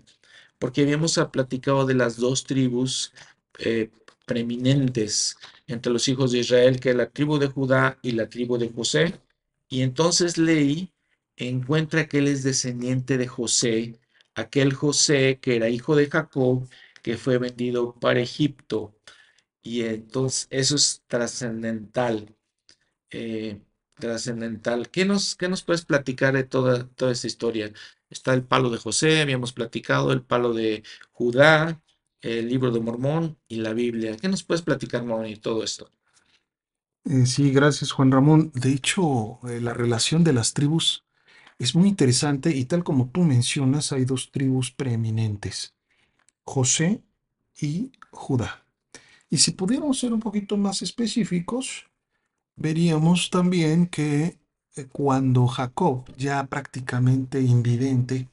[0.64, 3.12] porque habíamos platicado de las dos tribus
[3.60, 3.89] eh,
[4.26, 5.36] preeminentes
[5.68, 8.70] entre los hijos de Israel, que es la tribu de Judá y la tribu de
[8.70, 9.20] José.
[9.68, 10.93] Y entonces Leí
[11.36, 13.99] encuentra que él es descendiente de José,
[14.36, 16.66] aquel José que era hijo de Jacob,
[17.01, 18.95] que fue vendido para Egipto.
[19.62, 22.34] Y entonces eso es trascendental
[23.12, 23.60] eh,
[23.95, 24.89] trascendental.
[24.89, 27.71] ¿Qué nos, qué nos puedes platicar de toda, toda esta historia?
[28.09, 31.81] Está el palo de José, habíamos platicado, el palo de Judá,
[32.21, 34.17] el libro de Mormón y la Biblia.
[34.17, 35.91] ¿Qué nos puedes platicar, y todo esto?
[37.05, 38.51] Eh, sí, gracias Juan Ramón.
[38.55, 41.05] De hecho, eh, la relación de las tribus
[41.59, 45.75] es muy interesante y tal como tú mencionas, hay dos tribus preeminentes,
[46.43, 47.03] José
[47.59, 48.65] y Judá.
[49.29, 51.87] Y si pudiéramos ser un poquito más específicos,
[52.56, 54.39] veríamos también que
[54.76, 58.30] eh, cuando Jacob, ya prácticamente invidente,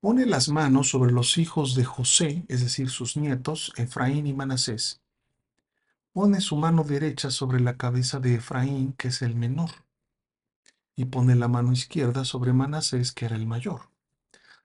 [0.00, 5.00] pone las manos sobre los hijos de José, es decir, sus nietos, Efraín y Manasés,
[6.12, 9.70] pone su mano derecha sobre la cabeza de Efraín, que es el menor,
[10.96, 13.90] y pone la mano izquierda sobre Manasés, que era el mayor.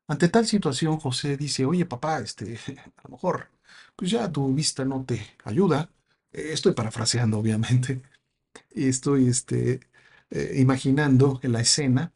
[0.08, 2.58] Ante tal situación, José dice, oye papá, este,
[2.98, 3.50] a lo mejor,
[3.96, 5.90] pues ya tu vista no te ayuda.
[6.32, 8.02] Eh, Estoy parafraseando, obviamente,
[8.76, 9.80] estoy este,
[10.32, 12.14] eh, imaginando la escena.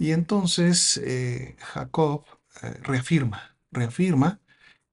[0.00, 2.24] Y entonces eh, Jacob
[2.62, 4.40] eh, reafirma, reafirma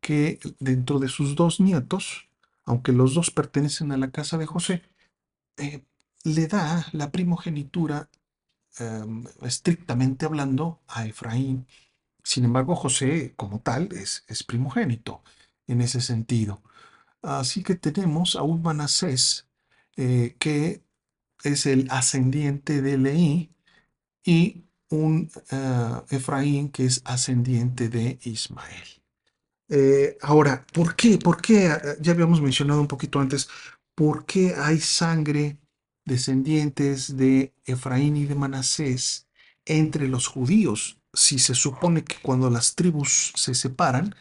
[0.02, 2.30] que dentro de sus dos nietos,
[2.66, 4.84] aunque los dos pertenecen a la casa de José,
[5.58, 5.84] eh,
[6.26, 8.10] le da la primogenitura,
[8.80, 11.68] em, estrictamente hablando, a Efraín.
[12.24, 15.24] Sin embargo, José como tal es, es primogénito
[15.68, 16.62] en ese sentido.
[17.22, 19.48] Así que tenemos a un Manasés
[19.96, 20.84] que
[21.48, 23.52] es el ascendiente de Leí
[24.26, 28.88] y un eh, Efraín que es ascendiente de Ismael.
[29.70, 31.18] Eh, ahora, ¿por qué?
[31.18, 31.68] ¿Por qué?
[31.68, 33.50] Eh, Ya habíamos mencionado un poquito antes,
[33.96, 35.58] ¿por qué hay sangre
[36.06, 39.28] descendientes de Efraín y de Manasés
[39.66, 41.00] entre los judíos?
[41.14, 44.16] Si se supone que cuando las tribus se separan,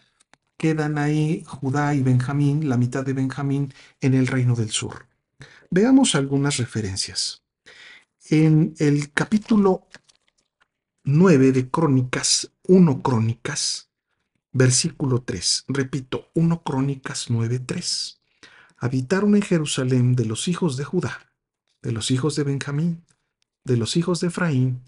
[0.58, 5.05] quedan ahí Judá y Benjamín, la mitad de Benjamín, en el reino del sur.
[5.70, 7.42] Veamos algunas referencias.
[8.28, 9.86] En el capítulo
[11.04, 13.88] 9 de Crónicas, 1 Crónicas,
[14.52, 18.20] versículo 3, repito, 1 Crónicas 9, 3.
[18.78, 21.32] Habitaron en Jerusalén de los hijos de Judá,
[21.82, 23.04] de los hijos de Benjamín,
[23.64, 24.82] de los hijos de Efraín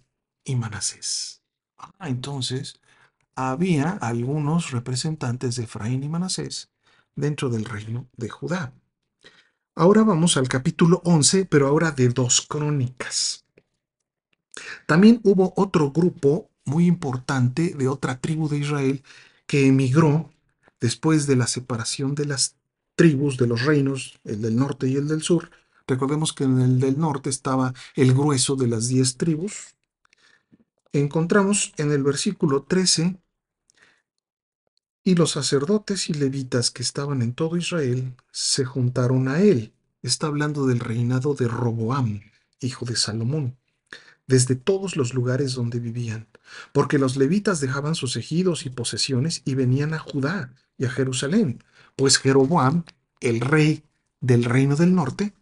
[0.45, 1.43] y Manasés.
[1.77, 2.81] Ah, entonces,
[3.35, 6.71] había algunos representantes de Efraín y Manasés
[7.15, 8.73] dentro del reino de Judá.
[9.81, 13.45] Ahora vamos al capítulo 11, pero ahora de dos crónicas.
[14.87, 19.05] También hubo otro grupo muy importante de otra tribu de Israel
[19.47, 20.33] que emigró
[20.81, 22.57] después de la separación de las
[22.97, 25.49] tribus de los reinos, el del norte y el del sur.
[25.87, 29.77] Recordemos que en el del norte estaba el grueso de las diez tribus.
[30.93, 33.17] Encontramos en el versículo 13
[35.09, 39.73] y los sacerdotes y levitas que estaban en todo Israel se juntaron a él.
[40.03, 42.21] Está hablando del reinado de Roboam,
[42.61, 43.57] hijo de Salomón,
[44.27, 46.27] desde todos los lugares donde vivían,
[46.75, 51.65] porque los levitas dejaban sus ejidos y posesiones y venían a Judá y a Jerusalén,
[51.97, 52.85] pues Jeroboam,
[53.23, 53.85] el rey
[54.21, 55.33] del reino del norte,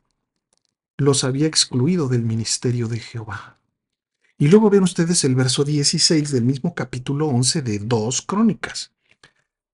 [0.96, 3.58] los había excluido del ministerio de Jehová.
[4.38, 8.92] Y luego ven ustedes el verso 16 del mismo capítulo 11 de dos crónicas.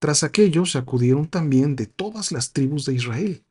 [0.03, 3.45] Tras aquellos acudieron también de todas las tribus de Israel,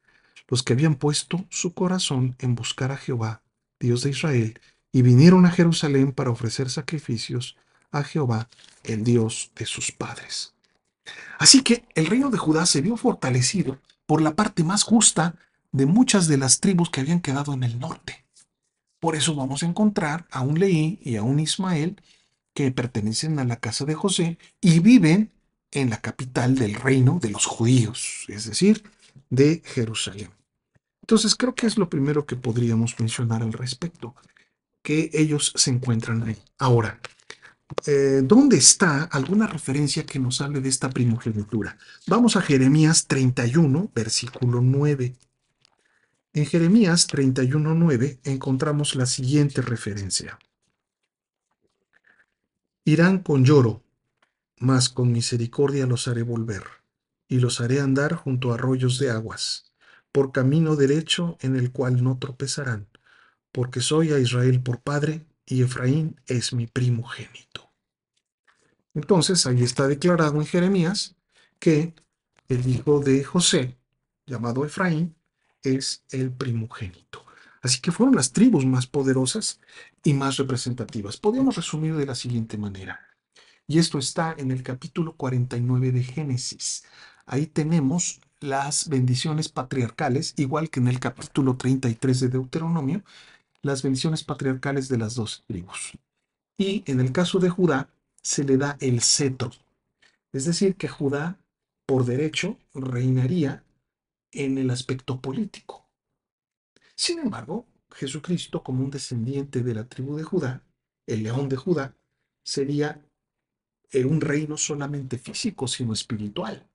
[0.48, 3.40] los que habían puesto su corazón en buscar a Jehová,
[3.80, 4.60] Dios de Israel,
[4.92, 7.56] y vinieron a Jerusalén para ofrecer sacrificios
[7.90, 8.50] a Jehová,
[8.84, 10.52] el Dios de sus padres.
[11.38, 15.36] Así que el reino de Judá se vio fortalecido por la parte más justa
[15.70, 18.26] de muchas de las tribus que habían quedado en el norte.
[19.00, 22.02] Por eso vamos a encontrar a un Leí y a un Ismael
[22.52, 25.32] que pertenecen a la casa de José y viven
[25.72, 28.84] en la capital del reino de los judíos, es decir,
[29.30, 30.30] de Jerusalén.
[31.00, 34.14] Entonces creo que es lo primero que podríamos mencionar al respecto,
[34.82, 36.36] que ellos se encuentran ahí.
[36.58, 37.00] Ahora,
[37.86, 41.76] eh, ¿dónde está alguna referencia que nos hable de esta primogenitura?
[42.06, 45.14] Vamos a Jeremías 31, versículo 9.
[46.34, 50.38] En Jeremías 31.9 encontramos la siguiente referencia.
[52.84, 53.82] Irán con lloro,
[54.62, 56.62] mas con misericordia los haré volver,
[57.26, 59.72] y los haré andar junto a arroyos de aguas,
[60.12, 62.86] por camino derecho en el cual no tropezarán,
[63.50, 67.72] porque soy a Israel por padre, y Efraín es mi primogénito.
[68.94, 71.16] Entonces ahí está declarado en Jeremías
[71.58, 71.92] que
[72.46, 73.76] el hijo de José,
[74.26, 75.16] llamado Efraín,
[75.64, 77.26] es el primogénito.
[77.62, 79.58] Así que fueron las tribus más poderosas
[80.04, 81.16] y más representativas.
[81.16, 83.11] Podríamos resumir de la siguiente manera.
[83.72, 86.84] Y esto está en el capítulo 49 de Génesis.
[87.24, 93.02] Ahí tenemos las bendiciones patriarcales, igual que en el capítulo 33 de Deuteronomio,
[93.62, 95.92] las bendiciones patriarcales de las dos tribus.
[96.58, 97.88] Y en el caso de Judá,
[98.22, 99.50] se le da el cetro.
[100.34, 101.40] Es decir, que Judá,
[101.86, 103.64] por derecho, reinaría
[104.32, 105.88] en el aspecto político.
[106.94, 110.62] Sin embargo, Jesucristo, como un descendiente de la tribu de Judá,
[111.06, 111.96] el león de Judá,
[112.44, 113.02] sería
[113.94, 116.66] un reino solamente físico, sino espiritual.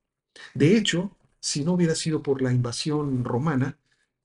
[0.54, 3.78] De hecho, si no hubiera sido por la invasión romana,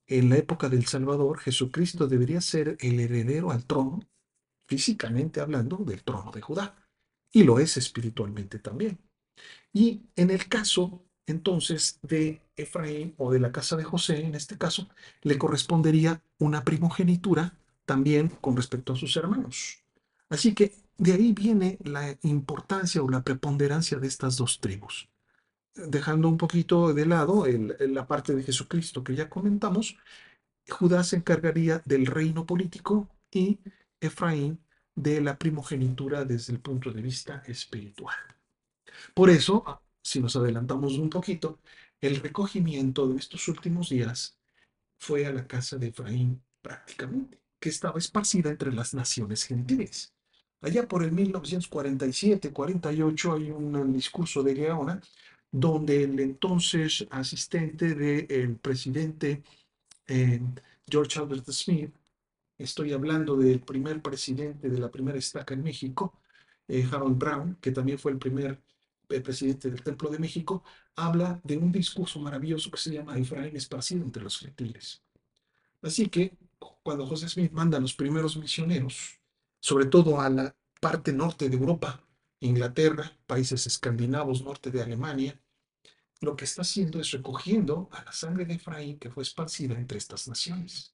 [0.08, 4.02] en la época del Salvador, Jesucristo debería ser el heredero al trono,
[4.68, 6.76] físicamente hablando, del trono de Judá.
[7.32, 9.00] Y lo es espiritualmente también.
[9.72, 14.58] Y en el caso entonces de Efraín o de la casa de José, en este
[14.58, 14.89] caso,
[15.22, 19.84] le correspondería una primogenitura también con respecto a sus hermanos.
[20.30, 20.74] Así que
[21.04, 25.10] de ahí viene la importancia o la preponderancia de estas dos tribus.
[25.76, 29.97] Dejando un poquito de lado la parte de Jesucristo que ya comentamos,
[30.70, 33.60] Judá se encargaría del reino político y
[33.99, 34.60] Efraín
[34.95, 38.16] de la primogenitura desde el punto de vista espiritual.
[39.14, 41.60] Por eso, si nos adelantamos un poquito,
[41.99, 44.38] el recogimiento de estos últimos días
[44.99, 50.14] fue a la casa de Efraín prácticamente, que estaba esparcida entre las naciones gentiles.
[50.64, 55.01] Allá por el 1947-48 hay un discurso de Gaona
[55.51, 59.43] donde el entonces asistente del presidente
[60.07, 60.41] eh,
[60.89, 61.93] George Albert Smith,
[62.57, 66.18] estoy hablando del primer presidente de la primera estaca en México,
[66.68, 68.59] eh, Harold Brown, que también fue el primer
[69.09, 70.64] el presidente del Templo de México,
[70.95, 75.03] habla de un discurso maravilloso que se llama Efraín esparcido entre los gentiles.
[75.82, 76.36] Así que
[76.82, 79.20] cuando José Smith manda a los primeros misioneros,
[79.64, 82.05] sobre todo a la parte norte de Europa,
[82.41, 85.39] Inglaterra, países escandinavos, norte de Alemania,
[86.20, 89.99] lo que está haciendo es recogiendo a la sangre de Efraín que fue esparcida entre
[89.99, 90.93] estas naciones.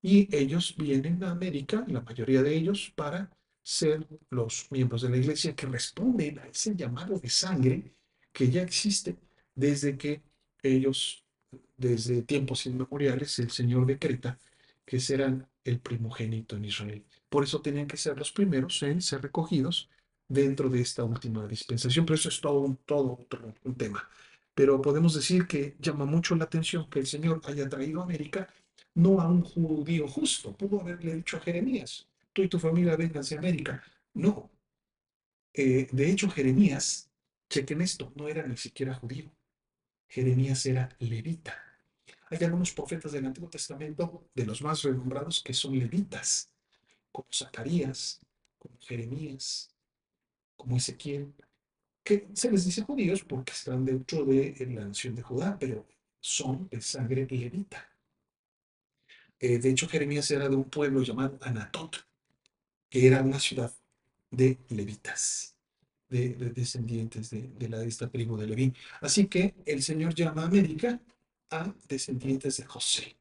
[0.00, 3.30] Y ellos vienen a América, la mayoría de ellos, para
[3.62, 7.94] ser los miembros de la iglesia que responden a ese llamado de sangre
[8.32, 9.18] que ya existe
[9.54, 10.22] desde que
[10.62, 11.22] ellos,
[11.76, 14.38] desde tiempos inmemoriales, el Señor decreta
[14.90, 17.04] que serán el primogénito en Israel.
[17.28, 19.88] Por eso tenían que ser los primeros en ser recogidos
[20.26, 24.08] dentro de esta última dispensación, pero eso es todo, un, tema.
[24.52, 28.52] Pero podemos decir que llama mucho la atención que el Señor haya traído a América
[28.94, 33.20] no a un judío justo, pudo haberle dicho a Jeremías, tú y tu familia vengan
[33.20, 33.80] hacia América.
[34.14, 34.50] No.
[35.54, 37.08] Eh, de hecho, Jeremías,
[37.48, 39.30] chequen esto, no era ni siquiera judío.
[40.08, 41.69] Jeremías era levita.
[42.30, 46.48] Hay algunos profetas del Antiguo Testamento, de los más renombrados, que son levitas,
[47.10, 48.20] como Zacarías,
[48.56, 49.74] como Jeremías,
[50.56, 51.34] como Ezequiel,
[52.04, 55.86] que se les dice judíos porque están dentro de la nación de Judá, pero
[56.20, 57.88] son de sangre levita.
[59.38, 61.96] Eh, de hecho, Jeremías era de un pueblo llamado Anatot,
[62.88, 63.72] que era una ciudad
[64.30, 65.56] de levitas,
[66.08, 68.72] de, descendientes de, la, de esta tribu de Leví.
[69.00, 71.00] Así que el Señor llama a América
[71.88, 73.16] descendientes de José,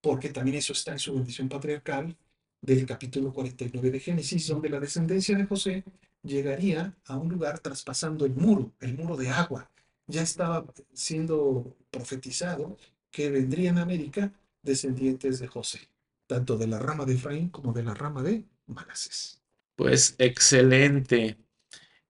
[0.00, 2.16] porque también eso está en su bendición patriarcal,
[2.62, 5.84] del capítulo 49 de Génesis, donde la descendencia de José
[6.22, 9.70] llegaría a un lugar traspasando el muro, el muro de agua.
[10.06, 12.76] Ya estaba siendo profetizado
[13.10, 14.32] que vendrían a América
[14.62, 15.88] descendientes de José,
[16.26, 19.40] tanto de la rama de Efraín como de la rama de Manasés.
[19.76, 21.38] Pues excelente.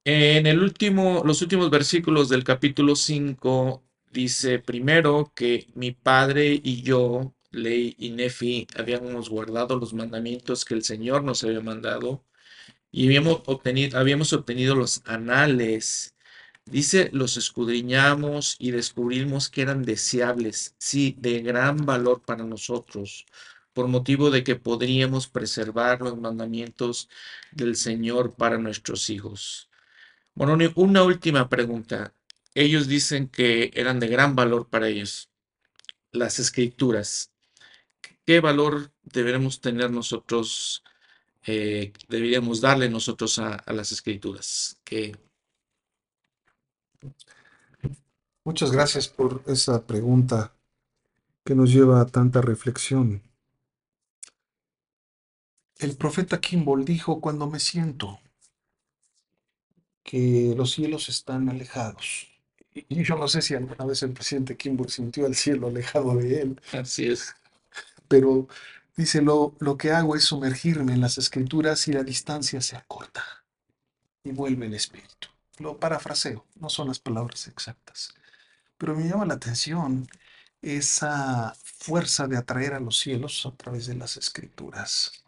[0.05, 6.83] En el último, los últimos versículos del capítulo 5 dice primero que mi padre y
[6.83, 12.25] yo, Ley y Nefi, habíamos guardado los mandamientos que el Señor nos había mandado
[12.93, 16.17] y habíamos obtenido, habíamos obtenido los anales.
[16.67, 23.27] Dice, los escudriñamos y descubrimos que eran deseables, sí, de gran valor para nosotros,
[23.73, 27.09] por motivo de que podríamos preservar los mandamientos
[27.53, 29.71] del Señor para nuestros hijos.
[30.35, 32.15] Bueno, una última pregunta.
[32.61, 35.31] Ellos dicen que eran de gran valor para ellos.
[36.13, 37.33] Las escrituras.
[38.27, 40.85] ¿Qué valor deberemos tener nosotros,
[41.47, 44.79] eh, deberíamos darle nosotros a, las escrituras?
[44.85, 45.17] ¿Qué,
[48.45, 50.55] Muchas gracias por esa pregunta
[51.43, 53.23] que nos lleva a tanta reflexión.
[55.79, 58.21] El profeta Kimball dijo, cuando me siento
[60.03, 62.30] que los cielos están alejados.
[62.75, 66.43] Y yo no sé si alguna vez el presidente Kimball sintió el cielo alejado de
[66.43, 66.61] él.
[66.73, 67.35] Así es.
[68.09, 68.49] Pero
[68.97, 73.25] dice, lo, lo que hago es sumergirme en las escrituras y la distancia se acorta
[74.25, 75.29] y vuelve el espíritu.
[75.59, 78.15] Lo parafraseo, no son las palabras exactas.
[78.79, 80.09] Pero me llama la atención
[80.63, 85.25] esa fuerza de atraer a los cielos a través de las escrituras.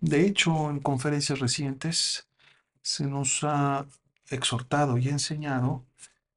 [0.00, 2.26] de hecho, en conferencias recientes
[2.82, 3.86] se nos ha
[4.30, 5.84] exhortado y enseñado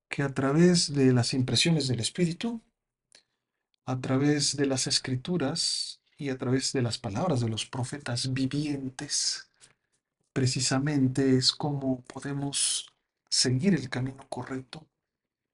[0.09, 2.61] que a través de las impresiones del Espíritu,
[3.85, 9.49] a través de las escrituras y a través de las palabras de los profetas vivientes,
[10.33, 12.93] precisamente es como podemos
[13.29, 14.85] seguir el camino correcto,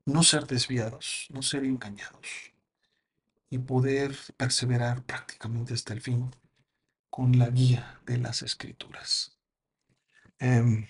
[0.06, 2.54] no ser desviados, no ser engañados
[3.50, 6.36] y poder perseverar prácticamente hasta el fin
[7.10, 9.38] con la guía de las escrituras.
[10.40, 10.88] Em,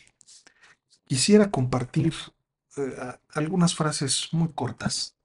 [1.05, 2.13] quisiera compartir
[2.77, 5.15] eh, algunas frases muy cortas.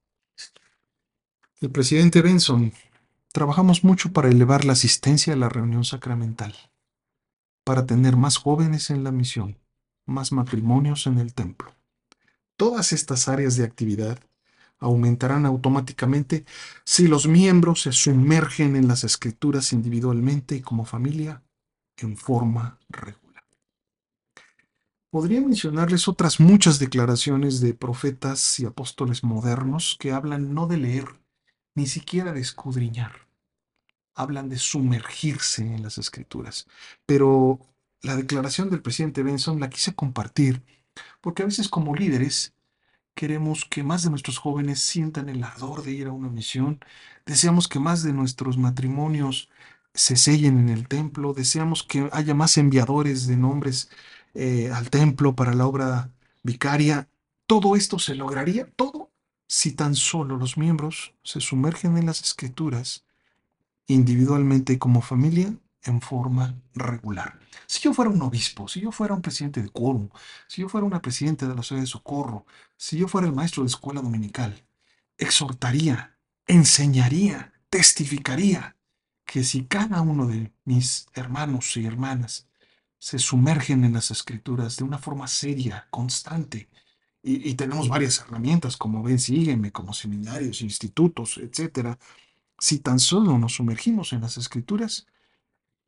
[1.61, 2.73] El presidente Benson,
[3.33, 6.55] trabajamos mucho para elevar la asistencia a la reunión sacramental,
[7.65, 9.59] para tener más jóvenes en la misión,
[10.07, 11.75] más matrimonios en el templo.
[12.57, 14.19] Todas estas áreas de actividad
[14.79, 16.45] aumentarán automáticamente
[16.85, 21.43] si los miembros se sumergen en las escrituras individualmente y como familia
[21.97, 23.28] en forma regular.
[25.11, 31.07] Podría mencionarles otras muchas declaraciones de profetas y apóstoles modernos que hablan no de leer,
[31.75, 33.27] ni siquiera de escudriñar.
[34.15, 36.67] Hablan de sumergirse en las escrituras.
[37.07, 37.59] Pero
[38.03, 40.63] la declaración del presidente Benson la quise compartir
[41.23, 42.55] porque a veces como líderes
[43.15, 46.81] queremos que más de nuestros jóvenes sientan el ardor de ir a una misión,
[47.25, 49.49] deseamos que más de nuestros matrimonios
[49.95, 53.91] se sellen en el templo, deseamos que haya más enviadores de nombres
[54.35, 56.11] eh, al templo para la obra
[56.43, 57.09] vicaria.
[57.47, 59.11] Todo esto se lograría, todo,
[59.47, 63.05] si tan solo los miembros se sumergen en las escrituras
[63.87, 67.39] individualmente y como familia en forma regular.
[67.67, 70.11] Si yo fuera un obispo, si yo fuera un presidente de quórum,
[70.47, 72.47] si yo fuera una presidenta de la sociedad de socorro,
[72.77, 74.65] si yo fuera el maestro de escuela dominical,
[75.17, 78.77] exhortaría, enseñaría, testificaría
[79.25, 82.48] que si cada uno de mis hermanos y hermanas
[82.99, 86.69] se sumergen en las escrituras de una forma seria, constante.
[87.23, 91.99] Y, tenemos varias herramientas como Ven, Sígueme, como seminarios, institutos, etc.
[92.59, 95.07] Si tan solo nos sumergimos en las escrituras,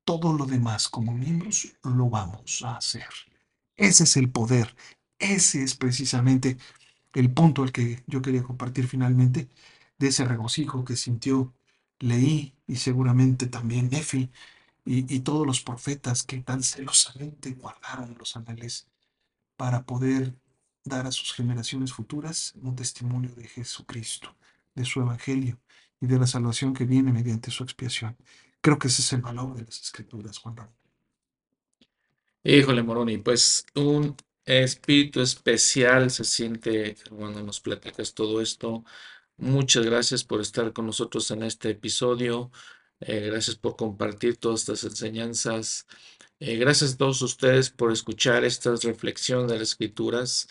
[0.05, 3.09] todo lo demás como miembros lo vamos a hacer.
[3.77, 4.75] Ese es el poder.
[5.19, 6.59] Ese es precisamente
[7.15, 9.49] el punto al que yo quería compartir finalmente
[9.99, 11.55] de ese regocijo que sintió
[12.01, 14.31] Leí y seguramente también Nefi
[14.93, 18.89] y, todos los profetas que tan celosamente guardaron los anales
[19.57, 20.35] para poder
[20.85, 24.35] dar a sus generaciones futuras un testimonio de Jesucristo,
[24.75, 25.61] de su evangelio
[26.01, 28.17] y de la salvación que viene mediante su expiación.
[28.61, 30.75] Creo que ese es el valor de las escrituras, Juan Ramón.
[32.43, 38.85] Híjole, Moroni, pues un espíritu especial se siente cuando nos platicas todo esto.
[39.37, 42.51] Muchas gracias por estar con nosotros en este episodio.
[43.01, 45.87] Eh, gracias por compartir todas estas enseñanzas.
[46.39, 50.49] Eh, gracias a todos ustedes por escuchar estas reflexiones de las escrituras.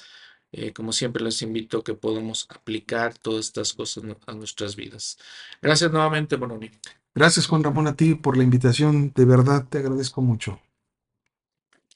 [0.52, 5.18] Eh, como siempre les invito a que podamos aplicar todas estas cosas a nuestras vidas.
[5.62, 6.72] Gracias nuevamente, Bononi.
[7.14, 10.60] Gracias Juan Ramón a ti por la invitación, de verdad te agradezco mucho.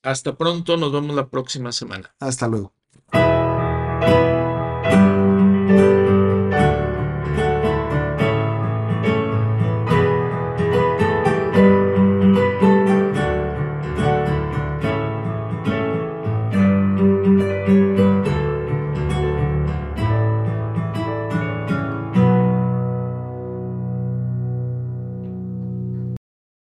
[0.02, 2.14] Hasta pronto, nos vemos la próxima semana.
[2.20, 2.74] Hasta luego.